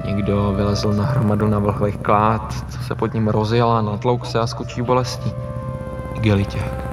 Někdo 0.04 0.52
vylezl 0.56 0.92
na 0.92 1.04
hromadu 1.04 1.48
na 1.48 1.58
vlhlých 1.58 1.96
klád, 1.96 2.54
co 2.70 2.78
se 2.82 2.94
pod 2.94 3.14
ním 3.14 3.28
rozjela, 3.28 3.82
natlouk 3.82 4.26
se 4.26 4.38
a 4.38 4.46
skočí 4.46 4.82
bolestí. 4.82 5.32
Igeliťák. 6.14 6.88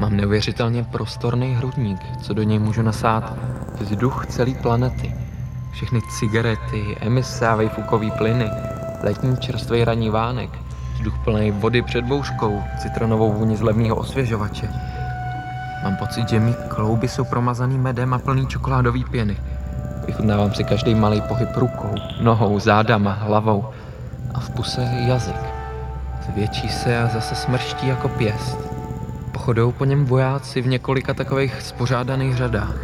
Mám 0.00 0.16
neuvěřitelně 0.16 0.84
prostorný 0.84 1.54
hrudník, 1.54 2.00
co 2.22 2.34
do 2.34 2.42
něj 2.42 2.58
můžu 2.58 2.82
nasát 2.82 3.32
vzduch 3.80 4.26
celé 4.26 4.54
planety. 4.54 5.14
Všechny 5.72 6.00
cigarety, 6.18 6.96
emise 7.00 7.48
a 7.48 7.54
vejfukový 7.54 8.10
plyny, 8.10 8.50
letní 9.02 9.36
čerstvý 9.36 9.84
ranní 9.84 10.10
vánek, 10.10 10.50
vzduch 10.94 11.14
plný 11.24 11.50
vody 11.50 11.82
před 11.82 12.04
bouškou, 12.04 12.62
citronovou 12.82 13.32
vůni 13.32 13.56
z 13.56 13.62
levného 13.62 13.96
osvěžovače. 13.96 14.68
Mám 15.84 15.96
pocit, 15.96 16.28
že 16.28 16.40
mý 16.40 16.54
klouby 16.68 17.08
jsou 17.08 17.24
promazaný 17.24 17.78
medem 17.78 18.14
a 18.14 18.18
plný 18.18 18.46
čokoládový 18.46 19.04
pěny. 19.04 19.36
Vychutnávám 20.08 20.54
si 20.54 20.64
každý 20.64 20.94
malý 20.94 21.20
pohyb 21.20 21.48
rukou, 21.56 21.94
nohou, 22.20 22.60
zádama, 22.60 23.12
hlavou 23.12 23.64
a 24.34 24.40
v 24.40 24.50
puse 24.50 24.88
jazyk. 25.06 25.36
Zvětší 26.32 26.68
se 26.68 26.98
a 26.98 27.06
zase 27.06 27.34
smrští 27.34 27.88
jako 27.88 28.08
pěst. 28.08 28.58
Pochodou 29.32 29.72
po 29.72 29.84
něm 29.84 30.04
vojáci 30.04 30.62
v 30.62 30.66
několika 30.66 31.14
takových 31.14 31.62
spořádaných 31.62 32.36
řadách. 32.36 32.76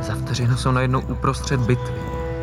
Za 0.00 0.14
vteřinu 0.14 0.56
jsou 0.56 0.70
najednou 0.70 1.00
uprostřed 1.00 1.60
bitvy. 1.60 1.94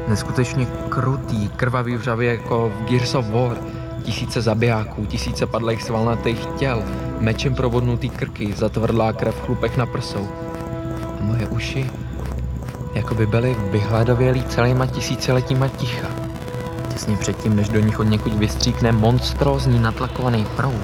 Neskutečně 0.07 0.67
krutý, 0.89 1.49
krvavý 1.49 1.95
vřavy 1.95 2.25
jako 2.25 2.69
v 2.69 2.89
Gears 2.89 3.15
of 3.15 3.29
War. 3.29 3.57
Tisíce 4.03 4.41
zabijáků, 4.41 5.05
tisíce 5.05 5.45
padlých 5.45 5.83
svalnatých 5.83 6.45
těl, 6.45 6.83
mečem 7.19 7.55
provodnutý 7.55 8.09
krky, 8.09 8.53
zatvrdlá 8.53 9.13
krev 9.13 9.35
v 9.35 9.45
chlupech 9.45 9.77
na 9.77 9.85
prsou. 9.85 10.27
A 11.19 11.23
moje 11.23 11.47
uši 11.47 11.89
jako 12.97 13.15
by 13.15 13.25
byly 13.25 13.55
vyhladovělý 13.71 14.43
celýma 14.43 14.85
tisíciletíma 14.85 15.67
ticha. 15.67 16.07
Těsně 16.93 17.17
předtím, 17.17 17.55
než 17.55 17.69
do 17.69 17.79
nich 17.79 17.99
od 17.99 18.03
někud 18.03 18.33
vystříkne 18.33 18.91
monstrózní 18.91 19.79
natlakovaný 19.79 20.47
proud, 20.55 20.81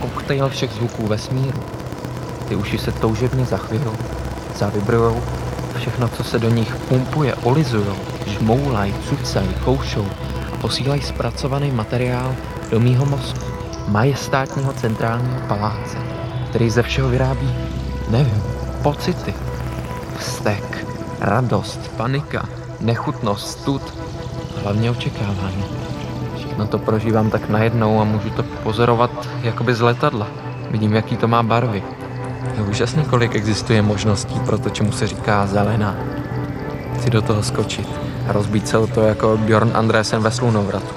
koktejl 0.00 0.48
všech 0.48 0.70
zvuků 0.70 1.06
vesmíru. 1.06 1.60
Ty 2.48 2.56
uši 2.56 2.78
se 2.78 2.92
toužebně 2.92 3.44
zachvějou, 3.44 3.94
zavibrujou, 4.56 5.22
všechno, 5.76 6.08
co 6.08 6.24
se 6.24 6.38
do 6.38 6.50
nich 6.50 6.74
pumpuje, 6.88 7.34
olizujou, 7.34 7.96
žmoulaj, 8.26 8.94
cucaj, 9.08 9.48
koušou 9.64 10.06
a 10.52 10.56
posílají 10.56 11.02
zpracovaný 11.02 11.70
materiál 11.70 12.34
do 12.70 12.80
mýho 12.80 13.06
mozku, 13.06 13.46
majestátního 13.88 14.72
centrálního 14.72 15.40
paláce, 15.48 15.98
který 16.50 16.70
ze 16.70 16.82
všeho 16.82 17.08
vyrábí, 17.08 17.54
nevím, 18.08 18.42
pocity, 18.82 19.34
vztek, 20.18 20.71
radost, 21.22 21.90
panika, 21.96 22.48
nechutnost, 22.80 23.50
stud, 23.50 23.82
hlavně 24.62 24.90
očekávání. 24.90 25.64
Všechno 26.36 26.66
to 26.66 26.78
prožívám 26.78 27.30
tak 27.30 27.48
najednou 27.48 28.00
a 28.00 28.04
můžu 28.04 28.30
to 28.30 28.42
pozorovat 28.42 29.10
jakoby 29.42 29.74
z 29.74 29.80
letadla. 29.80 30.26
Vidím, 30.70 30.94
jaký 30.94 31.16
to 31.16 31.28
má 31.28 31.42
barvy. 31.42 31.82
Je 32.56 32.62
úžasný, 32.62 33.04
kolik 33.04 33.34
existuje 33.34 33.82
možností 33.82 34.40
pro 34.40 34.58
to, 34.58 34.70
čemu 34.70 34.92
se 34.92 35.06
říká 35.06 35.46
zelená. 35.46 35.96
Chci 36.98 37.10
do 37.10 37.22
toho 37.22 37.42
skočit 37.42 37.88
a 38.28 38.32
rozbít 38.32 38.68
se 38.68 38.86
to 38.86 39.00
jako 39.00 39.36
Bjorn 39.36 39.70
Andresen 39.74 40.22
ve 40.22 40.30
slunovratu. 40.30 40.94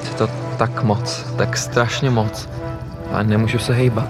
Chci 0.00 0.14
to 0.14 0.28
tak 0.58 0.82
moc, 0.82 1.24
tak 1.36 1.56
strašně 1.56 2.10
moc, 2.10 2.48
ale 3.12 3.24
nemůžu 3.24 3.58
se 3.58 3.74
hejbat. 3.74 4.08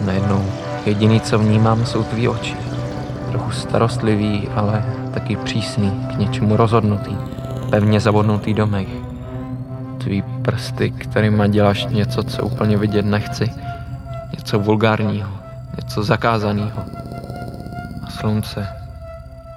Najednou 0.00 0.44
jediný, 0.86 1.20
co 1.20 1.38
vnímám, 1.38 1.86
jsou 1.86 2.02
tvý 2.02 2.28
oči. 2.28 2.56
Trochu 3.36 3.52
starostlivý, 3.52 4.48
ale 4.48 4.84
taky 5.14 5.36
přísný, 5.36 5.90
k 6.14 6.18
něčemu 6.18 6.56
rozhodnutý, 6.56 7.16
pevně 7.70 8.00
zabodnutý 8.00 8.54
do 8.54 8.66
mých. 8.66 8.88
Tvý 9.98 10.22
prsty, 10.42 10.90
kterýma 10.90 11.46
děláš 11.46 11.86
něco, 11.86 12.22
co 12.22 12.42
úplně 12.42 12.76
vidět 12.76 13.04
nechci. 13.04 13.52
Něco 14.36 14.58
vulgárního, 14.58 15.30
něco 15.76 16.02
zakázaného. 16.02 16.84
A 18.02 18.10
slunce, 18.10 18.68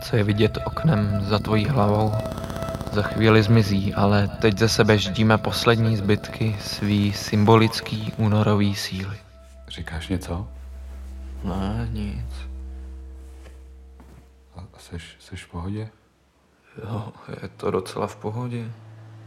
co 0.02 0.16
je 0.16 0.24
vidět 0.24 0.58
oknem 0.66 1.26
za 1.30 1.40
tvojí 1.40 1.68
hlavou, 1.68 2.12
za 2.92 3.02
chvíli 3.02 3.44
zmizí, 3.44 3.94
ale 3.94 4.28
teď 4.28 4.58
ze 4.58 4.70
sebe 4.70 4.98
ždíme 4.98 5.38
poslední 5.38 5.98
zbytky 5.98 6.56
svý 6.60 7.14
symbolický 7.14 8.14
únorový 8.18 8.76
síly. 8.76 9.18
Říkáš 9.68 10.08
něco? 10.08 10.48
Ne, 11.44 11.88
nic. 11.92 12.49
Seš, 14.90 15.16
seš 15.20 15.44
v 15.46 15.50
pohodě? 15.50 15.90
Jo, 16.84 17.14
je 17.42 17.48
to 17.48 17.72
docela 17.72 18.08
v 18.08 18.16
pohodě. 18.16 18.72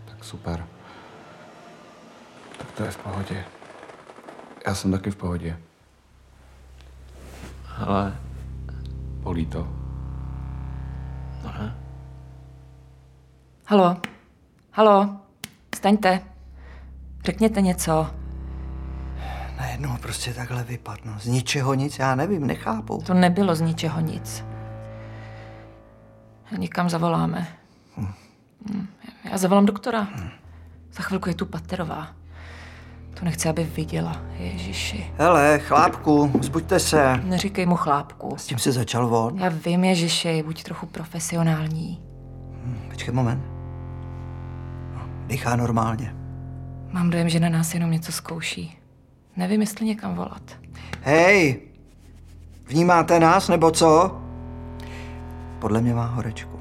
Tak 0.04 0.24
super. 0.24 0.66
Tak 2.58 2.70
to 2.70 2.82
je 2.84 2.90
v 2.90 2.96
pohodě. 2.96 3.44
Já 4.66 4.74
jsem 4.74 4.92
taky 4.92 5.10
v 5.10 5.16
pohodě. 5.16 5.58
Ale, 7.78 8.16
Bolí 9.22 9.46
to. 9.46 9.68
no 11.44 11.52
ne. 11.52 11.76
Halo? 13.66 13.96
Halo? 14.72 15.16
Staňte. 15.76 16.20
Řekněte 17.24 17.60
něco. 17.60 18.10
Najednou 19.56 19.96
prostě 19.96 20.34
takhle 20.34 20.64
vypadnu. 20.64 21.18
Z 21.18 21.26
ničeho 21.26 21.74
nic, 21.74 21.98
já 21.98 22.14
nevím, 22.14 22.46
nechápu. 22.46 23.02
To 23.06 23.14
nebylo 23.14 23.54
z 23.54 23.60
ničeho 23.60 24.00
nic. 24.00 24.44
Někam 26.58 26.90
zavoláme. 26.90 27.48
Hm, 27.96 28.86
Já 29.30 29.38
zavolám 29.38 29.66
doktora. 29.66 30.08
Za 30.92 31.02
chvilku 31.02 31.28
je 31.28 31.34
tu 31.34 31.46
Paterová. 31.46 32.08
To 33.18 33.24
nechci, 33.24 33.48
aby 33.48 33.64
viděla. 33.64 34.22
Ježiši. 34.38 35.06
Hele, 35.18 35.58
chlápku, 35.58 36.30
zbuďte 36.42 36.80
se. 36.80 37.16
Neříkej 37.24 37.66
mu 37.66 37.76
chlápku. 37.76 38.36
S 38.36 38.46
tím 38.46 38.58
si 38.58 38.72
začal 38.72 39.16
on. 39.16 39.38
Já 39.38 39.48
vím, 39.48 39.84
Ježiši, 39.84 40.42
buď 40.42 40.62
trochu 40.62 40.86
profesionální. 40.86 42.02
Počkej 42.90 43.14
moment. 43.14 43.42
Dýchá 45.26 45.56
normálně. 45.56 46.14
Mám 46.90 47.10
dojem, 47.10 47.28
že 47.28 47.40
na 47.40 47.48
nás 47.48 47.74
jenom 47.74 47.90
něco 47.90 48.12
zkouší. 48.12 48.78
Nevím, 49.36 49.60
jestli 49.60 49.86
někam 49.86 50.14
volat. 50.14 50.42
Hej! 51.02 51.60
Vnímáte 52.66 53.20
nás, 53.20 53.48
nebo 53.48 53.70
co? 53.70 54.21
Podle 55.62 55.80
mě 55.80 55.94
má 55.94 56.06
horečku. 56.06 56.60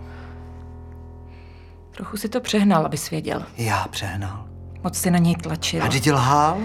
Trochu 1.92 2.18
si 2.18 2.30
to 2.30 2.42
přehnal, 2.42 2.86
abys 2.86 3.10
věděl. 3.10 3.44
Já 3.58 3.88
přehnal. 3.90 4.46
Moc 4.84 4.98
si 4.98 5.12
na 5.12 5.18
něj 5.18 5.36
tlačil. 5.36 5.84
A 5.84 5.88
ty 5.88 6.12
lhal? 6.12 6.58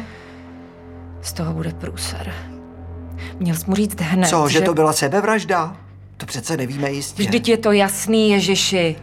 Z 1.23 1.33
toho 1.33 1.53
bude 1.53 1.73
průser. 1.73 2.33
Měl 3.39 3.57
jsi 3.57 3.65
mu 3.67 3.75
říct 3.75 4.01
hned, 4.01 4.29
Co, 4.29 4.49
že 4.49 4.61
to 4.61 4.75
byla 4.75 4.93
sebevražda? 4.93 5.77
To 6.17 6.27
přece 6.27 6.57
nevíme 6.57 6.91
jistě. 6.91 7.23
Vždyť 7.23 7.49
je 7.49 7.57
to 7.57 7.73
jasný, 7.73 8.31
Ježiši. 8.31 8.97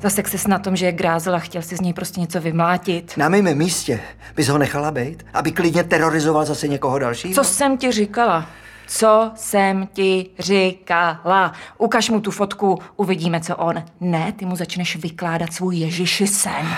Zasek 0.00 0.28
se 0.28 0.48
na 0.48 0.58
tom, 0.58 0.76
že 0.76 0.86
je 0.86 0.92
grázel 0.92 1.34
a 1.34 1.38
chtěl 1.38 1.62
si 1.62 1.76
z 1.76 1.80
něj 1.80 1.92
prostě 1.92 2.20
něco 2.20 2.40
vymlátit. 2.40 3.14
Na 3.16 3.28
mém 3.28 3.58
místě 3.58 4.00
bys 4.36 4.48
ho 4.48 4.58
nechala 4.58 4.90
být, 4.90 5.26
aby 5.34 5.52
klidně 5.52 5.84
terorizoval 5.84 6.44
zase 6.44 6.68
někoho 6.68 6.98
dalšího? 6.98 7.34
Co 7.34 7.44
jsem 7.44 7.78
ti 7.78 7.92
říkala? 7.92 8.46
Co 8.86 9.32
jsem 9.34 9.88
ti 9.92 10.30
říkala? 10.38 11.52
Ukaž 11.78 12.10
mu 12.10 12.20
tu 12.20 12.30
fotku, 12.30 12.78
uvidíme, 12.96 13.40
co 13.40 13.56
on. 13.56 13.84
Ne, 14.00 14.32
ty 14.32 14.46
mu 14.46 14.56
začneš 14.56 14.96
vykládat 14.96 15.52
svůj 15.52 15.76
Ježiši 15.76 16.26
sen. 16.26 16.68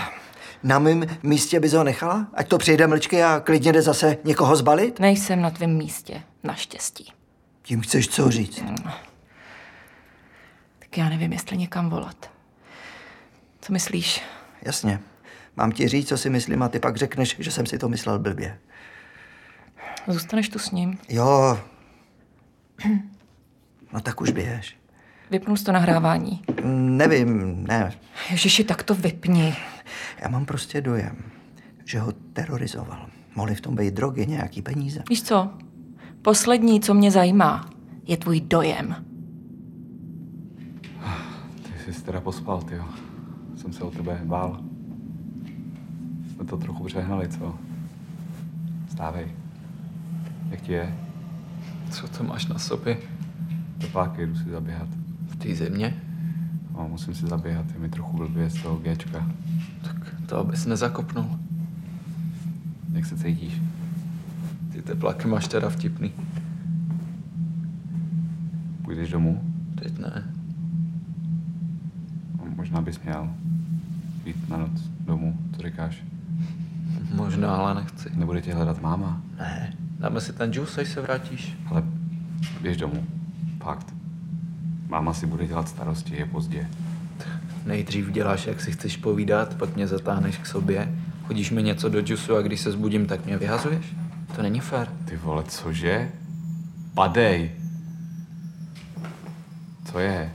Na 0.63 0.79
mém 0.79 1.05
místě 1.23 1.61
bys 1.61 1.73
ho 1.73 1.85
nechala? 1.85 2.27
Ať 2.35 2.49
to 2.49 2.59
přijde 2.59 2.87
mlčky 2.87 3.23
a 3.23 3.41
klidně 3.41 3.73
jde 3.73 3.83
zase 3.83 4.17
někoho 4.25 4.57
zbalit? 4.57 5.01
Nejsem 5.01 5.43
na 5.43 5.51
tvém 5.51 5.77
místě, 5.77 6.23
naštěstí. 6.45 7.13
Tím 7.63 7.81
chceš 7.81 8.09
co 8.09 8.31
říct? 8.31 8.65
Tak 10.79 10.99
já 10.99 11.09
nevím, 11.09 11.33
jestli 11.33 11.57
někam 11.57 11.91
volat. 11.91 12.31
Co 13.61 13.73
myslíš? 13.73 14.23
Jasně. 14.63 15.01
Mám 15.57 15.73
ti 15.73 15.89
říct, 15.89 16.09
co 16.09 16.19
si 16.19 16.31
myslím 16.31 16.63
a 16.63 16.69
ty 16.69 16.79
pak 16.79 16.97
řekneš, 16.97 17.37
že 17.39 17.51
jsem 17.51 17.67
si 17.67 17.79
to 17.79 17.89
myslel 17.89 18.19
blbě. 18.19 18.59
Zůstaneš 20.07 20.49
tu 20.49 20.59
s 20.59 20.71
ním? 20.71 20.99
Jo. 21.09 21.59
Tak 24.09 24.21
už 24.21 24.31
běž. 24.31 24.77
Vypnul 25.31 25.57
jsi 25.57 25.65
to 25.65 25.73
nahrávání. 25.73 26.43
Nevím, 26.73 27.65
ne. 27.67 27.93
Ježiši, 28.31 28.65
tak 28.65 28.83
to 28.83 28.95
vypni. 28.95 29.57
Já 30.23 30.29
mám 30.29 30.47
prostě 30.47 30.81
dojem, 30.81 31.17
že 31.85 32.01
ho 32.01 32.13
terorizoval. 32.13 33.07
Mohly 33.35 33.55
v 33.55 33.61
tom 33.61 33.77
být 33.77 33.95
drogy, 33.95 34.27
nějaký 34.27 34.63
peníze. 34.63 35.03
Víš 35.09 35.23
co? 35.23 35.51
Poslední, 36.23 36.81
co 36.81 36.95
mě 36.95 37.11
zajímá, 37.11 37.71
je 38.05 38.17
tvůj 38.17 38.41
dojem. 38.41 39.05
Ty 41.87 41.93
jsi 41.93 42.03
teda 42.03 42.21
pospal, 42.21 42.63
ty 42.63 42.75
Jsem 43.57 43.73
se 43.73 43.85
o 43.85 43.91
tebe 43.91 44.21
bál. 44.25 44.61
Jsme 46.35 46.45
to 46.45 46.57
trochu 46.57 46.85
přehnali, 46.85 47.29
co? 47.29 47.59
Stávej. 48.91 49.27
Jak 50.51 50.61
ti 50.61 50.73
je? 50.73 50.99
Co 51.91 52.09
to 52.09 52.25
máš 52.25 52.47
na 52.47 52.59
sobě? 52.59 52.97
Tepláky, 53.79 54.27
jdu 54.27 54.37
si 54.37 54.51
zaběhat. 54.51 54.89
V 55.29 55.37
té 55.37 55.55
země? 55.55 55.95
No, 56.75 56.89
musím 56.89 57.15
si 57.15 57.27
zaběhat, 57.27 57.67
je 57.75 57.79
mi 57.81 57.89
trochu 57.89 58.17
blbě 58.17 58.51
z 58.51 58.63
toho 58.63 58.77
Gčka. 58.77 59.27
Tak 59.83 60.15
to 60.27 60.39
abys 60.39 60.67
nezakopnul. 60.67 61.39
Jak 62.93 63.07
se 63.07 63.17
cítíš? 63.17 63.63
Ty 64.73 64.83
tepláky 64.83 65.29
máš 65.29 65.49
teda 65.49 65.69
vtipný. 65.69 66.13
Půjdeš 68.83 69.11
domů? 69.11 69.43
Teď 69.75 69.99
ne. 69.99 70.25
No, 72.39 72.45
možná 72.57 72.81
bys 72.81 73.01
měl 73.01 73.31
jít 74.25 74.49
na 74.49 74.57
noc 74.57 74.91
domů, 75.01 75.39
co 75.57 75.63
říkáš? 75.63 76.03
Možná, 77.15 77.57
ale 77.57 77.75
nechci. 77.75 78.11
Nebude 78.17 78.41
tě 78.43 78.55
hledat 78.55 78.83
máma, 78.83 79.23
Ne. 79.39 79.75
Dáme 79.99 80.21
si 80.21 80.33
ten 80.33 80.51
juice, 80.53 80.81
až 80.81 80.89
se 80.89 81.01
vrátíš. 81.01 81.57
ale 81.67 81.83
běž 82.63 82.77
domů. 82.77 83.07
Fakt. 83.69 83.95
Máma 84.87 85.15
si 85.15 85.27
bude 85.27 85.47
dělat 85.47 85.69
starosti, 85.69 86.17
je 86.17 86.27
pozdě. 86.27 86.69
Nejdřív 87.67 88.11
děláš, 88.11 88.47
jak 88.47 88.61
si 88.61 88.73
chceš 88.73 88.97
povídat, 88.97 89.55
pak 89.55 89.77
mě 89.77 89.87
zatáhneš 89.87 90.39
k 90.39 90.47
sobě, 90.47 90.95
chodíš 91.27 91.51
mi 91.51 91.63
něco 91.63 91.89
do 91.89 92.01
džusu 92.01 92.37
a 92.37 92.43
když 92.43 92.61
se 92.61 92.73
zbudím, 92.73 93.07
tak 93.07 93.25
mě 93.25 93.37
vyhazuješ? 93.37 93.87
To 94.37 94.43
není 94.43 94.61
fér. 94.61 94.93
Ty 95.05 95.17
vole, 95.17 95.45
cože? 95.45 96.13
Padej! 96.95 97.53
Co 99.85 99.99
je? 99.99 100.33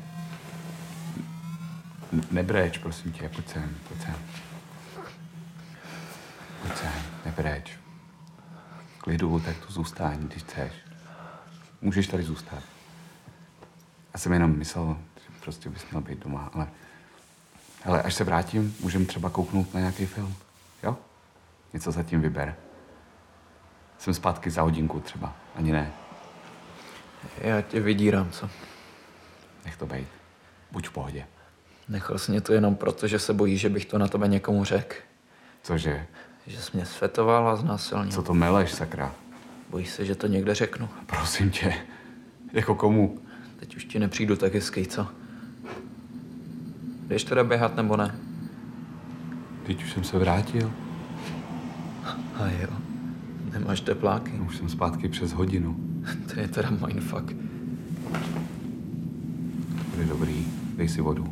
Nebreč, 2.32 2.78
prosím 2.78 3.12
tě, 3.12 3.30
pojď 3.30 3.50
sem, 3.50 3.70
pojď 3.88 4.02
sem. 4.02 4.16
Pojď 6.62 6.78
sem, 6.78 7.02
nebreč. 7.26 7.72
Klidu, 8.98 9.40
tak 9.40 9.58
tu 9.66 9.74
zůstaň, 9.74 10.18
když 10.28 10.44
chceš. 10.44 10.74
Můžeš 11.82 12.08
tady 12.08 12.24
zůstat. 12.24 12.73
Já 14.14 14.20
jsem 14.20 14.34
jenom 14.34 14.58
myslel, 14.58 14.98
že 15.16 15.40
prostě 15.44 15.70
bys 15.70 15.86
měl 15.92 16.02
být 16.02 16.20
doma, 16.20 16.50
ale... 16.54 16.68
Ale 17.86 18.02
až 18.02 18.14
se 18.14 18.24
vrátím, 18.24 18.76
můžeme 18.80 19.06
třeba 19.06 19.30
kouknout 19.30 19.74
na 19.74 19.80
nějaký 19.80 20.06
film, 20.06 20.36
jo? 20.84 20.98
Něco 21.74 21.92
zatím 21.92 22.22
vyber. 22.22 22.56
Jsem 24.00 24.14
zpátky 24.14 24.50
za 24.50 24.62
hodinku 24.62 25.00
třeba, 25.00 25.36
ani 25.56 25.72
ne. 25.72 25.92
Já 27.38 27.62
tě 27.62 27.80
vydírám, 27.80 28.32
co? 28.32 28.50
Nech 29.66 29.78
to 29.78 29.86
bejt. 29.86 30.08
Buď 30.72 30.88
v 30.88 30.92
pohodě. 30.92 31.26
Nechal 31.90 32.18
jsi 32.18 32.32
mě 32.32 32.42
to 32.42 32.54
jenom 32.54 32.76
proto, 32.76 33.08
že 33.08 33.20
se 33.20 33.34
bojíš, 33.34 33.62
že 33.62 33.70
bych 33.70 33.86
to 33.86 33.98
na 33.98 34.08
tebe 34.08 34.28
někomu 34.28 34.64
řekl. 34.64 34.96
Cože? 35.64 36.08
Že 36.48 36.62
jsi 36.62 36.72
mě 36.74 36.86
sfetoval 36.86 37.50
a 37.50 37.56
znásilnil. 37.56 38.12
Co 38.12 38.24
to 38.24 38.34
meleš, 38.34 38.72
sakra? 38.72 39.16
Bojíš 39.70 39.90
se, 39.90 40.06
že 40.06 40.16
to 40.16 40.28
někde 40.28 40.56
řeknu. 40.56 40.90
Prosím 41.06 41.52
tě. 41.52 41.74
Jako 42.54 42.76
komu? 42.76 43.22
Teď 43.64 43.76
už 43.76 43.86
ti 43.86 44.00
nepřijdu 44.00 44.36
tak 44.36 44.54
hezký, 44.54 44.88
co? 44.88 45.08
Jdeš 47.08 47.24
teda 47.24 47.44
běhat 47.44 47.76
nebo 47.76 47.98
ne? 47.98 48.16
Teď 49.66 49.84
už 49.84 49.94
jsem 49.94 50.04
se 50.04 50.20
vrátil. 50.20 50.72
A 52.36 52.48
jo. 52.62 52.68
Nemáš 53.54 53.82
tepláky. 53.82 54.32
Už 54.32 54.58
jsem 54.58 54.70
zpátky 54.70 55.10
přes 55.10 55.34
hodinu. 55.34 55.76
To 56.34 56.40
je 56.40 56.48
teda 56.48 56.70
mindfuck. 56.70 57.34
Bude 59.96 60.06
dobrý, 60.06 60.46
dej 60.78 60.90
si 60.90 61.02
vodu. 61.02 61.28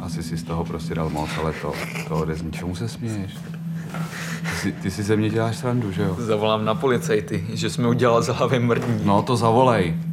Asi 0.00 0.22
si 0.22 0.36
z 0.36 0.42
toho 0.42 0.64
prostě 0.64 0.94
dal 0.94 1.10
moc, 1.10 1.30
ale 1.38 1.52
to, 1.52 1.72
to 2.08 2.16
odezní. 2.18 2.52
Čemu 2.52 2.74
se 2.74 2.88
směješ? 2.88 3.36
Ty 4.40 4.56
si, 4.56 4.72
ty 4.72 4.90
si 4.90 5.02
ze 5.02 5.16
mě 5.16 5.30
děláš 5.30 5.56
srandu, 5.56 5.92
že 5.92 6.02
jo? 6.02 6.16
Zavolám 6.18 6.64
na 6.64 6.74
policajty, 6.74 7.46
že 7.52 7.70
jsi 7.70 7.80
mi 7.80 7.88
udělal 7.88 8.22
z 8.22 8.28
hlavy 8.28 8.58
mrdní. 8.58 9.00
No 9.04 9.22
to 9.22 9.36
zavolej. 9.36 10.11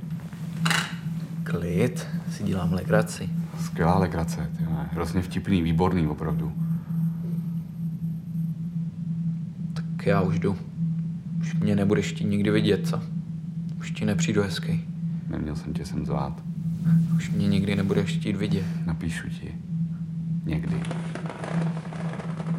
Klid, 1.79 2.07
si 2.31 2.43
dělám 2.43 2.73
legraci. 2.73 3.29
Skvělá 3.59 3.97
legrace, 3.97 4.49
ty 4.57 4.63
vole. 4.63 4.85
Hrozně 4.91 5.21
vtipný, 5.21 5.61
výborný, 5.61 6.07
opravdu. 6.07 6.53
Tak 9.73 10.05
já 10.05 10.21
už 10.21 10.39
jdu. 10.39 10.57
Už 11.39 11.53
mě 11.53 11.75
nebudeš 11.75 12.13
chtít 12.13 12.25
nikdy 12.25 12.51
vidět, 12.51 12.87
co? 12.87 13.01
Už 13.79 13.91
ti 13.91 14.05
nepřijdu 14.05 14.41
hezký. 14.41 14.83
Neměl 15.29 15.55
jsem 15.55 15.73
tě 15.73 15.85
sem 15.85 16.05
zvát. 16.05 16.43
Už 17.15 17.31
mě 17.31 17.47
nikdy 17.47 17.75
nebudeš 17.75 18.17
chtít 18.17 18.35
vidět. 18.35 18.65
Napíšu 18.85 19.29
ti. 19.29 19.55
Někdy. 20.45 20.75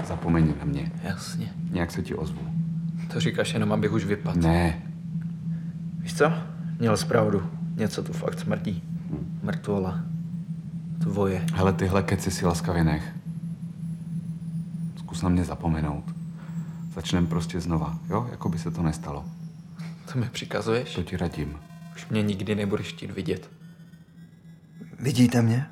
Zapomeň 0.09 0.55
na 0.59 0.65
mě. 0.65 0.93
Jasně. 1.03 1.53
Nějak 1.71 1.91
se 1.91 2.03
ti 2.03 2.15
ozvu. 2.15 2.43
To 3.13 3.21
říkáš 3.21 3.55
jenom, 3.55 3.73
abych 3.73 3.93
už 3.93 4.05
vypadl. 4.05 4.41
Ne, 4.41 4.83
Víš 5.99 6.15
co? 6.15 6.33
Měl 6.79 6.97
jsi 6.97 7.07
pravdu. 7.07 7.43
Něco 7.77 8.03
tu 8.03 8.13
fakt 8.13 8.41
smrdí. 8.41 8.90
Mrtvola. 9.51 10.01
Tvoje. 11.03 11.47
hele, 11.55 11.73
tyhle 11.73 12.03
keci 12.03 12.31
si 12.31 12.47
laskavě 12.47 12.85
nech. 12.85 13.15
Zkus 14.99 15.23
na 15.23 15.29
mě 15.29 15.45
zapomenout. 15.45 16.05
Začneme 16.95 17.27
prostě 17.27 17.61
znova, 17.61 17.99
jo? 18.09 18.29
Jako 18.31 18.49
by 18.49 18.59
se 18.59 18.71
to 18.71 18.83
nestalo. 18.83 19.25
To 20.13 20.19
mi 20.19 20.29
přikazuješ? 20.29 20.95
To 20.95 21.03
ti 21.03 21.17
radím. 21.17 21.59
Už 21.95 22.09
mě 22.09 22.23
nikdy 22.23 22.55
nebudeš 22.55 22.89
chtít 22.89 23.11
vidět. 23.11 23.51
Vidíte 24.99 25.43
mě? 25.43 25.67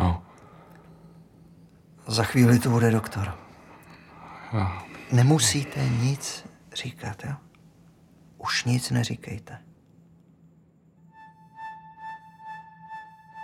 No, 0.00 0.22
Za 2.06 2.24
chvíli 2.24 2.58
tu 2.58 2.70
bude 2.70 2.90
doktor. 2.90 3.34
Nemusíte 5.12 5.88
nic 5.88 6.44
říkat, 6.74 7.24
jo? 7.24 7.32
Už 8.38 8.64
nic 8.64 8.90
neříkejte. 8.90 9.58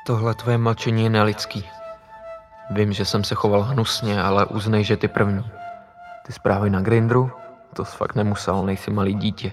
Tohle 0.04 0.34
tvoje 0.34 0.58
mlčení 0.58 1.02
je 1.04 1.10
nelidský. 1.10 1.64
Vím, 2.70 2.92
že 2.92 3.04
jsem 3.04 3.24
se 3.24 3.34
choval 3.34 3.62
hnusně, 3.62 4.22
ale 4.22 4.46
uznej, 4.46 4.84
že 4.84 4.96
ty 4.96 5.08
první. 5.08 5.44
Ty 6.26 6.32
zprávy 6.32 6.70
na 6.70 6.80
Grindru 6.80 7.30
To 7.76 7.84
jsi 7.84 7.96
fakt 7.96 8.14
nemusel, 8.14 8.62
nejsi 8.62 8.90
malý 8.90 9.14
dítě. 9.14 9.52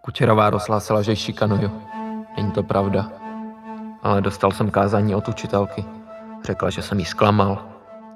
Kučerová 0.00 0.50
rozhlásila, 0.50 1.02
že 1.02 1.16
šikanuju. 1.16 1.82
Není 2.36 2.50
to 2.52 2.62
pravda. 2.62 3.10
Ale 4.02 4.20
dostal 4.20 4.50
jsem 4.50 4.70
kázání 4.70 5.14
od 5.14 5.28
učitelky. 5.28 5.84
Řekla, 6.44 6.70
že 6.70 6.82
jsem 6.82 6.98
jí 6.98 7.04
zklamal. 7.04 7.64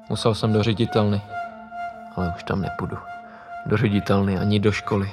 Musel 0.08 0.34
jsem 0.34 0.52
do 0.52 0.62
ředitelny. 0.62 1.22
Ale 2.16 2.32
už 2.36 2.42
tam 2.42 2.60
nepůjdu. 2.60 2.98
Do 3.66 3.76
ředitelny 3.76 4.38
ani 4.38 4.60
do 4.60 4.72
školy. 4.72 5.12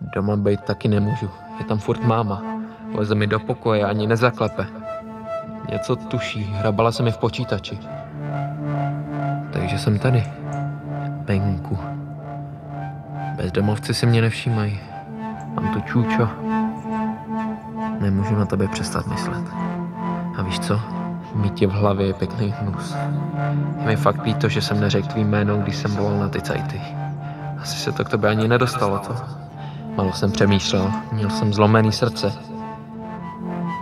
Doma 0.00 0.36
být 0.36 0.60
taky 0.60 0.88
nemůžu. 0.88 1.30
Je 1.58 1.64
tam 1.64 1.78
furt 1.78 2.00
máma. 2.00 2.59
Leze 2.94 3.14
mi 3.14 3.26
do 3.26 3.40
pokoje, 3.40 3.84
ani 3.84 4.06
nezaklepe. 4.06 4.66
Něco 5.70 5.96
tuší, 5.96 6.42
hrabala 6.42 6.92
se 6.92 7.02
mi 7.02 7.12
v 7.12 7.18
počítači. 7.18 7.78
Takže 9.52 9.78
jsem 9.78 9.98
tady. 9.98 10.24
Venku. 11.24 11.78
Bezdomovci 13.36 13.94
si 13.94 14.06
mě 14.06 14.20
nevšímají. 14.20 14.80
Mám 15.54 15.68
tu 15.72 15.80
čůčo. 15.80 16.28
Nemůžu 18.00 18.36
na 18.36 18.46
tebe 18.46 18.68
přestat 18.68 19.06
myslet. 19.06 19.44
A 20.36 20.42
víš 20.42 20.58
co? 20.58 20.80
Mít 21.34 21.54
tě 21.54 21.66
v 21.66 21.70
hlavě 21.70 22.06
je 22.06 22.14
pěkný 22.14 22.54
hnus. 22.60 22.96
Je 23.80 23.86
mi 23.86 23.96
fakt 23.96 24.22
líto, 24.22 24.48
že 24.48 24.62
jsem 24.62 24.80
neřekl 24.80 25.08
tvý 25.08 25.24
jméno, 25.24 25.56
když 25.56 25.76
jsem 25.76 25.96
volal 25.96 26.18
na 26.18 26.28
ty 26.28 26.40
cajty. 26.40 26.80
Asi 27.62 27.78
se 27.78 27.92
to 27.92 28.04
k 28.04 28.08
tobě 28.08 28.30
ani 28.30 28.48
nedostalo, 28.48 28.98
co? 28.98 29.16
Malo 29.96 30.12
jsem 30.12 30.32
přemýšlel, 30.32 30.92
měl 31.12 31.30
jsem 31.30 31.52
zlomený 31.52 31.92
srdce. 31.92 32.49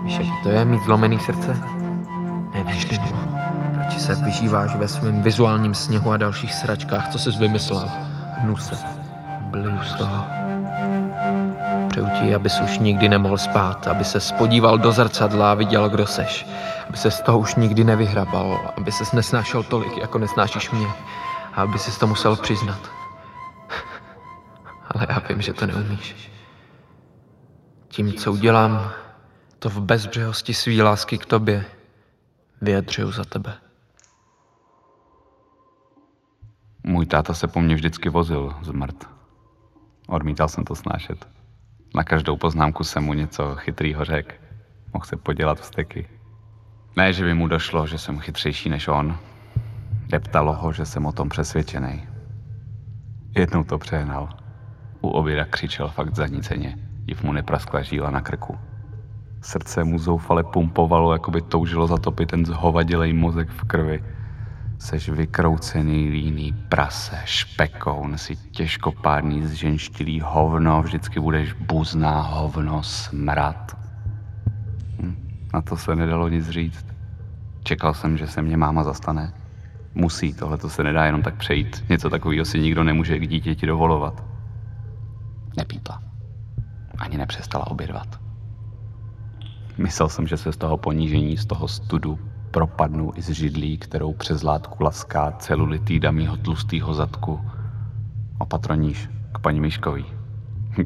Víš, 0.09 0.19
jak 0.19 0.43
to 0.43 0.49
je 0.49 0.65
mít 0.65 0.83
zlomený 0.83 1.19
srdce? 1.19 1.57
Nevíš, 2.55 2.89
Radši 3.77 4.01
se 4.01 4.15
vyžíváš 4.15 4.77
ve 4.77 4.89
svém 4.89 5.23
vizuálním 5.23 5.75
sněhu 5.75 6.11
a 6.11 6.17
dalších 6.17 6.55
sračkách, 6.55 7.09
co 7.09 7.19
jsi 7.19 7.31
vymyslel. 7.31 7.91
Hnuse. 8.39 8.79
Bliju 9.41 9.83
z 9.83 9.95
toho. 9.95 10.25
Přeju 11.89 12.07
ti, 12.21 12.35
abys 12.35 12.61
už 12.61 12.79
nikdy 12.79 13.09
nemohl 13.09 13.39
spát, 13.39 13.89
aby 13.89 14.05
se 14.05 14.21
spodíval 14.21 14.79
do 14.79 14.93
zrcadla 14.93 15.51
a 15.51 15.55
viděl, 15.55 15.89
kdo 15.89 16.07
seš. 16.07 16.47
Aby 16.89 16.97
se 16.97 17.11
z 17.11 17.21
toho 17.21 17.39
už 17.39 17.55
nikdy 17.55 17.85
nevyhrabal, 17.85 18.73
aby 18.77 18.93
ses 18.93 19.13
nesnášel 19.13 19.63
tolik, 19.63 19.97
jako 19.97 20.19
nesnášíš 20.19 20.71
mě. 20.71 20.87
A 21.55 21.63
aby 21.63 21.79
si 21.79 22.01
to 22.01 22.07
musel 22.07 22.37
přiznat. 22.37 22.81
Ale 24.91 25.07
já 25.09 25.23
vím, 25.29 25.43
že 25.43 25.53
to 25.53 25.67
neumíš. 25.67 26.31
Tím, 27.89 28.13
co 28.13 28.33
udělám, 28.33 28.93
to 29.59 29.69
v 29.71 29.81
bezbřehosti 29.81 30.55
svý 30.55 30.83
lásky 30.83 31.19
k 31.19 31.27
tobě 31.27 31.65
vyjadřuju 32.61 33.13
za 33.13 33.25
tebe. 33.25 33.55
Můj 36.83 37.07
táta 37.07 37.35
se 37.35 37.49
po 37.49 37.61
mně 37.61 37.75
vždycky 37.75 38.09
vozil 38.09 38.55
zmrt. 38.63 39.09
Odmítal 40.07 40.49
jsem 40.49 40.65
to 40.65 40.75
snášet. 40.75 41.29
Na 41.95 42.05
každou 42.05 42.37
poznámku 42.37 42.85
jsem 42.85 43.05
mu 43.05 43.15
něco 43.15 43.55
chytrýho 43.57 44.05
řekl. 44.05 44.35
Mohl 44.93 45.05
se 45.05 45.17
podělat 45.17 45.61
vsteky. 45.61 46.09
Ne, 46.97 47.13
že 47.13 47.25
by 47.25 47.35
mu 47.35 47.49
došlo, 47.49 47.87
že 47.87 47.99
jsem 47.99 48.19
chytřejší 48.19 48.69
než 48.69 48.89
on. 48.89 49.19
Deptalo 50.07 50.53
ho, 50.53 50.73
že 50.73 50.87
jsem 50.87 51.07
o 51.07 51.13
tom 51.13 51.29
přesvědčený. 51.29 52.09
Jednou 53.37 53.65
to 53.65 53.79
přehnal. 53.79 54.29
U 55.01 55.09
oběda 55.09 55.45
křičel 55.45 55.89
fakt 55.89 56.15
zaníceně. 56.17 56.79
Div 57.05 57.23
mu 57.23 57.33
nepraskla 57.33 57.83
žíla 57.83 58.11
na 58.11 58.21
krku. 58.21 58.59
Srdce 59.41 59.85
mu 59.85 59.99
zoufale 59.99 60.45
pumpovalo, 60.45 61.13
jako 61.13 61.31
by 61.31 61.43
toužilo 61.43 61.87
zatopit 61.87 62.31
ten 62.31 62.47
zhovadilej 62.47 63.13
mozek 63.13 63.51
v 63.51 63.65
krvi. 63.65 64.05
Seš 64.79 65.09
vykroucený, 65.09 66.09
líný 66.09 66.53
prase, 66.69 67.19
špekoun, 67.25 68.19
si 68.19 68.37
těžkopádný 68.37 69.47
zženštilý 69.47 70.21
hovno, 70.21 70.83
vždycky 70.83 71.21
budeš 71.21 71.53
buzná 71.53 72.21
hovno, 72.21 72.83
smrad. 72.83 73.77
Hm, 75.03 75.17
na 75.55 75.63
to 75.63 75.77
se 75.77 75.97
nedalo 75.97 76.29
nic 76.29 76.49
říct. 76.49 76.87
Čekal 77.63 77.95
jsem, 77.95 78.17
že 78.17 78.27
se 78.27 78.43
mě 78.43 78.57
máma 78.57 78.85
zastane. 78.85 79.33
Musí, 79.95 80.35
tohle 80.35 80.59
to 80.59 80.69
se 80.69 80.85
nedá 80.85 81.05
jenom 81.05 81.23
tak 81.23 81.35
přejít. 81.35 81.85
Něco 81.89 82.11
takového 82.11 82.45
si 82.45 82.61
nikdo 82.61 82.85
nemůže 82.85 83.19
k 83.19 83.29
dítěti 83.29 83.67
dovolovat. 83.67 84.25
Nepípla. 85.57 86.03
Ani 86.99 87.19
nepřestala 87.19 87.67
obědvat. 87.67 88.28
Myslel 89.79 90.09
jsem, 90.09 90.27
že 90.27 90.37
se 90.37 90.53
z 90.53 90.57
toho 90.57 90.77
ponížení, 90.77 91.37
z 91.37 91.47
toho 91.47 91.69
studu 91.69 92.19
propadnu 92.51 93.13
i 93.17 93.23
z 93.23 93.31
židlí, 93.31 93.79
kterou 93.79 94.13
přes 94.13 94.43
látku 94.43 94.85
laská 94.85 95.33
celulitýda 95.33 96.11
mýho 96.11 96.37
tlustýho 96.37 96.95
zadku. 96.95 97.41
Opatroníš 98.39 99.09
k 99.33 99.39
paní 99.39 99.61
Miškový. 99.61 100.05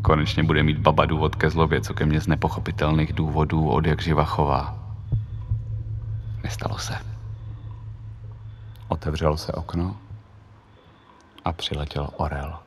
Konečně 0.02 0.42
bude 0.42 0.62
mít 0.62 0.78
baba 0.78 1.04
důvod 1.04 1.36
ke 1.36 1.50
zlobě, 1.50 1.80
co 1.80 1.94
ke 1.94 2.06
mně 2.06 2.20
z 2.20 2.26
nepochopitelných 2.26 3.12
důvodů 3.12 3.68
od 3.68 3.86
jak 3.86 4.02
živa 4.02 4.24
chová. 4.24 4.78
Nestalo 6.44 6.78
se. 6.78 6.94
Otevřelo 8.88 9.36
se 9.36 9.52
okno 9.52 9.96
a 11.44 11.52
přiletěl 11.52 12.08
orel. 12.16 12.58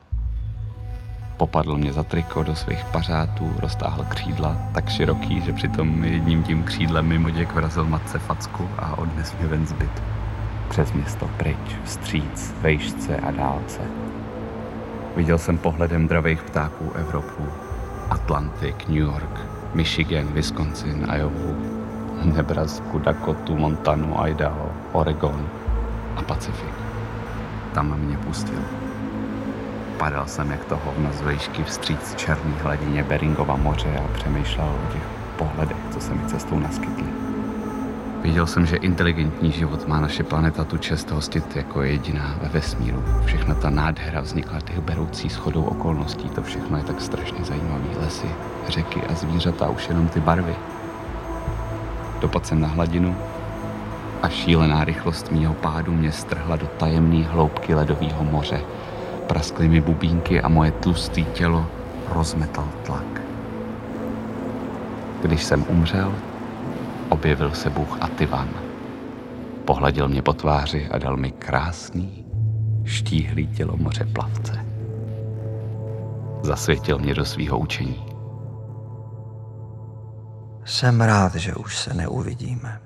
Popadl 1.36 1.76
mě 1.76 1.92
za 1.92 2.02
triko 2.02 2.42
do 2.42 2.54
svých 2.54 2.84
pařátů, 2.84 3.54
roztáhl 3.58 4.04
křídla 4.08 4.56
tak 4.74 4.88
široký, 4.88 5.40
že 5.40 5.52
přitom 5.52 6.04
jedním 6.04 6.42
tím 6.42 6.62
křídlem 6.62 7.06
mimo 7.06 7.30
děk 7.30 7.52
vrazil 7.52 7.84
matce 7.84 8.18
facku 8.18 8.68
a 8.78 8.98
odnes 8.98 9.34
mě 9.38 9.48
ven 9.48 9.66
zbyt. 9.66 10.02
Přes 10.68 10.92
město 10.92 11.30
pryč, 11.36 11.76
vstříc, 11.84 12.54
vejšce 12.60 13.16
a 13.16 13.30
dálce. 13.30 13.80
Viděl 15.16 15.38
jsem 15.38 15.58
pohledem 15.58 16.08
dravých 16.08 16.42
ptáků 16.42 16.92
Evropu, 16.94 17.42
Atlantik, 18.10 18.88
New 18.88 18.98
York, 18.98 19.40
Michigan, 19.74 20.26
Wisconsin, 20.32 21.06
Iowa, 21.16 21.56
Nebrasku, 22.24 22.98
Dakotu, 22.98 23.56
Montanu, 23.56 24.26
Idaho, 24.26 24.72
Oregon 24.92 25.48
a 26.16 26.22
Pacifik. 26.22 26.74
Tam 27.74 28.00
mě 28.00 28.16
pustil. 28.16 28.62
Padal 29.98 30.26
jsem 30.26 30.50
jak 30.50 30.64
to 30.64 30.80
hovno 30.84 31.12
z 31.12 31.20
vejšky 31.20 31.64
vstříc 31.64 32.14
černý 32.14 32.54
hladině 32.62 33.02
Beringova 33.04 33.56
moře 33.56 34.00
a 34.04 34.12
přemýšlel 34.12 34.66
o 34.66 34.92
těch 34.92 35.02
pohledech, 35.36 35.76
co 35.90 36.00
se 36.00 36.14
mi 36.14 36.26
cestou 36.26 36.58
naskytly. 36.58 37.04
Viděl 38.22 38.46
jsem, 38.46 38.66
že 38.66 38.76
inteligentní 38.76 39.52
život 39.52 39.88
má 39.88 40.00
naše 40.00 40.22
planeta 40.22 40.64
tu 40.64 40.78
čest 40.78 41.10
hostit 41.10 41.56
jako 41.56 41.82
jediná 41.82 42.36
ve 42.42 42.48
vesmíru. 42.48 43.04
Všechna 43.24 43.54
ta 43.54 43.70
nádhera 43.70 44.20
vznikla 44.20 44.60
těch 44.60 44.80
beroucí 44.80 45.28
schodou 45.28 45.62
okolností. 45.62 46.28
To 46.28 46.42
všechno 46.42 46.78
je 46.78 46.84
tak 46.84 47.00
strašně 47.00 47.44
zajímavý. 47.44 47.88
Lesy, 48.00 48.28
řeky 48.68 49.02
a 49.02 49.14
zvířata, 49.14 49.68
už 49.68 49.88
jenom 49.88 50.08
ty 50.08 50.20
barvy. 50.20 50.56
Dopad 52.20 52.46
jsem 52.46 52.60
na 52.60 52.68
hladinu 52.68 53.16
a 54.22 54.28
šílená 54.28 54.84
rychlost 54.84 55.32
mýho 55.32 55.54
pádu 55.54 55.92
mě 55.92 56.12
strhla 56.12 56.56
do 56.56 56.66
tajemné 56.66 57.24
hloubky 57.24 57.74
ledového 57.74 58.24
moře. 58.24 58.60
Praskly 59.26 59.68
mi 59.68 59.80
bubínky 59.80 60.40
a 60.40 60.48
moje 60.48 60.70
tlustý 60.70 61.24
tělo 61.24 61.66
rozmetal 62.08 62.68
tlak. 62.86 63.22
Když 65.22 65.44
jsem 65.44 65.64
umřel, 65.68 66.14
objevil 67.08 67.50
se 67.50 67.70
Bůh 67.70 67.98
Ativan. 68.00 68.48
Pohladil 69.64 70.08
mě 70.08 70.22
po 70.22 70.32
tváři 70.32 70.88
a 70.90 70.98
dal 70.98 71.16
mi 71.16 71.30
krásný, 71.30 72.24
štíhlý 72.84 73.46
tělo 73.46 73.76
moře 73.76 74.04
plavce. 74.04 74.66
Zasvětil 76.42 76.98
mě 76.98 77.14
do 77.14 77.24
svýho 77.24 77.58
učení. 77.58 78.06
Jsem 80.64 81.00
rád, 81.00 81.34
že 81.34 81.54
už 81.54 81.78
se 81.78 81.94
neuvidíme. 81.94 82.80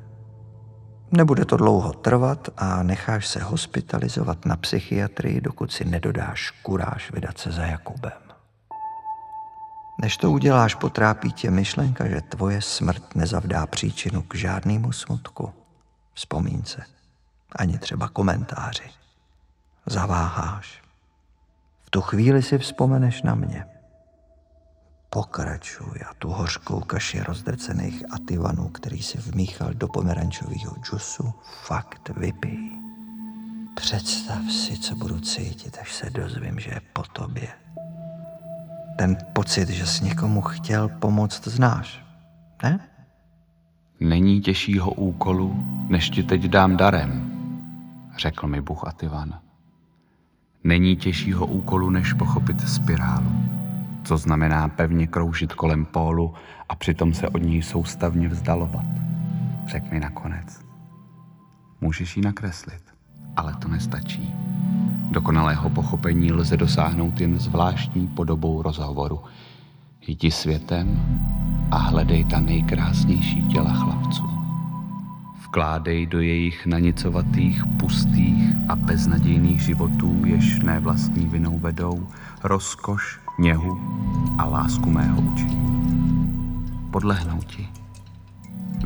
Nebude 1.13 1.45
to 1.45 1.57
dlouho 1.57 1.93
trvat 1.93 2.49
a 2.57 2.83
necháš 2.83 3.27
se 3.27 3.43
hospitalizovat 3.43 4.47
na 4.47 4.57
psychiatrii, 4.57 5.41
dokud 5.41 5.73
si 5.73 5.85
nedodáš 5.85 6.51
kuráž 6.51 7.11
vydat 7.11 7.39
se 7.39 7.53
za 7.53 7.63
Jakubem. 7.63 8.13
Než 10.03 10.17
to 10.17 10.31
uděláš, 10.31 10.75
potrápí 10.75 11.33
tě 11.33 11.51
myšlenka, 11.51 12.09
že 12.09 12.21
tvoje 12.21 12.63
smrt 12.63 13.15
nezavdá 13.15 13.67
příčinu 13.67 14.23
k 14.23 14.35
žádnému 14.35 14.93
smutku, 14.93 15.53
vzpomínce, 16.15 16.85
ani 17.57 17.79
třeba 17.79 18.09
komentáři. 18.09 18.91
Zaváháš. 19.87 20.83
V 21.83 21.91
tu 21.91 22.01
chvíli 22.01 22.43
si 22.43 22.59
vzpomeneš 22.59 23.23
na 23.23 23.35
mě. 23.35 23.67
Pokračuj 25.13 26.01
a 26.11 26.15
tu 26.19 26.29
hořkou 26.29 26.81
kaši 26.81 27.21
rozdrcených 27.21 28.13
ativanů, 28.13 28.69
který 28.69 29.03
si 29.03 29.19
vmíchal 29.19 29.75
do 29.75 29.89
pomerančového 29.89 30.77
džusu, 30.83 31.33
fakt 31.67 32.11
vypij. 32.17 32.59
Představ 33.75 34.51
si, 34.51 34.79
co 34.79 34.97
budu 34.97 35.21
cítit, 35.21 35.79
až 35.81 35.93
se 35.95 36.11
dozvím, 36.11 36.61
že 36.61 36.71
je 36.71 36.81
po 36.93 37.03
tobě. 37.03 37.49
Ten 38.99 39.17
pocit, 39.33 39.69
že 39.69 39.87
jsi 39.87 40.05
někomu 40.05 40.43
chtěl 40.43 40.89
pomoct, 40.89 41.49
znáš, 41.49 42.05
ne? 42.63 42.81
Není 44.01 44.41
těžšího 44.41 44.91
úkolu, 44.91 45.65
než 45.89 46.11
ti 46.11 46.23
teď 46.23 46.43
dám 46.43 46.77
darem, 46.77 47.31
řekl 48.19 48.47
mi 48.47 48.61
Bůh 48.61 48.89
Ativan. 48.89 49.41
Není 50.65 50.97
těžšího 50.97 51.47
úkolu, 51.47 51.91
než 51.91 52.13
pochopit 52.13 52.69
spirálu, 52.69 53.60
co 54.05 54.17
znamená 54.17 54.69
pevně 54.69 55.07
kroužit 55.07 55.53
kolem 55.53 55.85
pólu 55.85 56.35
a 56.69 56.75
přitom 56.75 57.15
se 57.15 57.29
od 57.29 57.43
něj 57.43 57.63
soustavně 57.63 58.29
vzdalovat. 58.29 58.87
Řek 59.67 59.93
mi 59.93 60.01
nakonec. 60.01 60.61
Můžeš 61.81 62.17
ji 62.17 62.23
nakreslit, 62.23 62.83
ale 63.37 63.55
to 63.55 63.69
nestačí. 63.69 64.35
Dokonalého 65.11 65.71
pochopení 65.71 66.33
lze 66.33 66.57
dosáhnout 66.57 67.21
jen 67.21 67.39
zvláštní 67.39 68.09
podobou 68.09 68.63
rozhovoru. 68.63 69.21
Jdi 70.07 70.31
světem 70.31 71.01
a 71.71 71.79
hledej 71.79 72.25
ta 72.25 72.41
nejkrásnější 72.41 73.43
těla 73.43 73.73
chlapců. 73.73 74.31
Vkládej 75.47 76.07
do 76.07 76.21
jejich 76.21 76.67
nanicovatých, 76.67 77.67
pustých 77.67 78.55
a 78.69 78.77
beznadějných 78.77 79.61
životů, 79.61 80.23
jež 80.25 80.59
ne 80.59 80.81
vlastní 80.81 81.27
vinou 81.27 81.59
vedou, 81.59 82.07
rozkoš, 82.45 83.21
něhu 83.41 83.81
a 84.39 84.45
lásku 84.45 84.91
mého 84.91 85.21
učení. 85.21 85.61
Podlehnou 86.91 87.39
ti. 87.47 87.69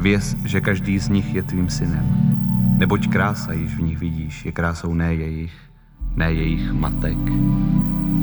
Věz, 0.01 0.37
že 0.45 0.61
každý 0.61 0.99
z 0.99 1.09
nich 1.09 1.35
je 1.35 1.43
tvým 1.43 1.71
synem. 1.71 2.07
Neboť 2.79 3.09
krása, 3.09 3.53
již 3.53 3.75
v 3.77 3.83
nich 3.83 3.99
vidíš, 3.99 4.45
je 4.45 4.53
krásou 4.53 4.95
ne 4.95 5.15
jejich, 5.15 5.55
ne 6.17 6.33
jejich 6.33 6.73
matek, 6.73 7.19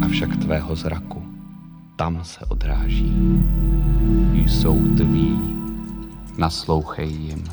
avšak 0.01 0.37
tvého 0.37 0.75
zraku. 0.75 1.23
Tam 1.95 2.19
se 2.23 2.45
odráží. 2.45 3.41
Jsou 4.33 4.95
tví, 4.95 5.39
naslouchej 6.37 7.11
jim. 7.11 7.43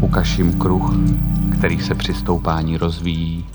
Ukaž 0.00 0.38
jim 0.38 0.58
kruh, 0.58 0.94
který 1.52 1.80
se 1.80 1.94
při 1.94 2.14
stoupání 2.14 2.76
rozvíjí, 2.76 3.46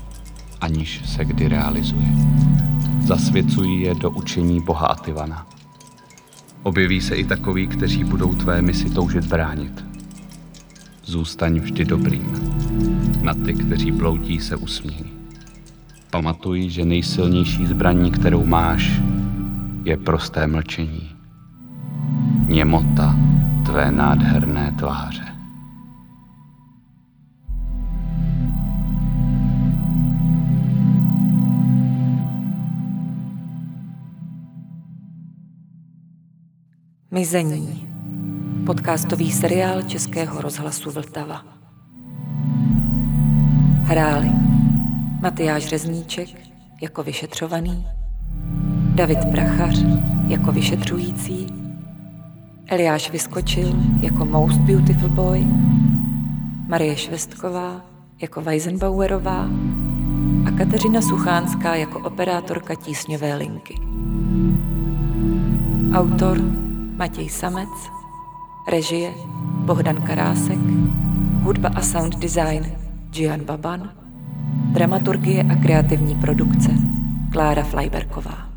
aniž 0.60 1.02
se 1.04 1.24
kdy 1.24 1.48
realizuje. 1.48 2.08
Zasvěcují 3.08 3.80
je 3.80 3.94
do 3.94 4.10
učení 4.10 4.60
Boha 4.60 4.86
Ativana. 4.86 5.46
Objeví 6.62 7.00
se 7.00 7.16
i 7.16 7.24
takoví, 7.24 7.66
kteří 7.66 8.04
budou 8.04 8.34
tvé 8.34 8.62
misi 8.62 8.90
toužit 8.90 9.24
bránit. 9.24 9.84
Zůstaň 11.04 11.60
vždy 11.60 11.84
dobrým. 11.84 12.26
Na 13.22 13.34
ty, 13.34 13.54
kteří 13.54 13.92
bloudí, 13.92 14.40
se 14.40 14.56
usmíj. 14.56 15.04
Pamatuj, 16.10 16.68
že 16.68 16.84
nejsilnější 16.84 17.66
zbraní, 17.66 18.10
kterou 18.10 18.44
máš, 18.44 19.00
je 19.84 19.96
prosté 19.96 20.46
mlčení. 20.46 21.10
Němota 22.48 23.16
tvé 23.66 23.90
nádherné 23.90 24.74
tváře. 24.78 25.27
Mizení. 37.10 37.88
Podcastový 38.66 39.32
seriál 39.32 39.82
Českého 39.82 40.40
rozhlasu 40.40 40.90
Vltava. 40.90 41.44
Hráli 43.82 44.30
Matyáš 45.20 45.66
Řezníček 45.66 46.28
jako 46.80 47.02
vyšetřovaný, 47.02 47.86
David 48.94 49.18
Prachař 49.30 49.84
jako 50.26 50.52
vyšetřující, 50.52 51.46
Eliáš 52.66 53.10
Vyskočil 53.10 53.72
jako 54.00 54.24
Most 54.24 54.58
Beautiful 54.58 55.08
Boy, 55.08 55.46
Marie 56.66 56.96
Švestková 56.96 57.80
jako 58.22 58.40
Weisenbauerová 58.40 59.48
a 60.46 60.50
Kateřina 60.50 61.00
Suchánská 61.02 61.74
jako 61.74 61.98
operátorka 61.98 62.74
tísňové 62.74 63.34
linky. 63.34 63.74
Autor 65.94 66.67
Matěj 66.98 67.28
Samec, 67.28 67.68
režie 68.68 69.14
Bohdan 69.64 70.02
Karásek, 70.02 70.58
hudba 71.42 71.70
a 71.74 71.82
sound 71.82 72.18
design 72.18 72.72
Gian 73.10 73.44
Baban, 73.44 73.90
dramaturgie 74.72 75.42
a 75.42 75.56
kreativní 75.62 76.14
produkce 76.14 76.70
Klára 77.32 77.62
Flajberková. 77.62 78.47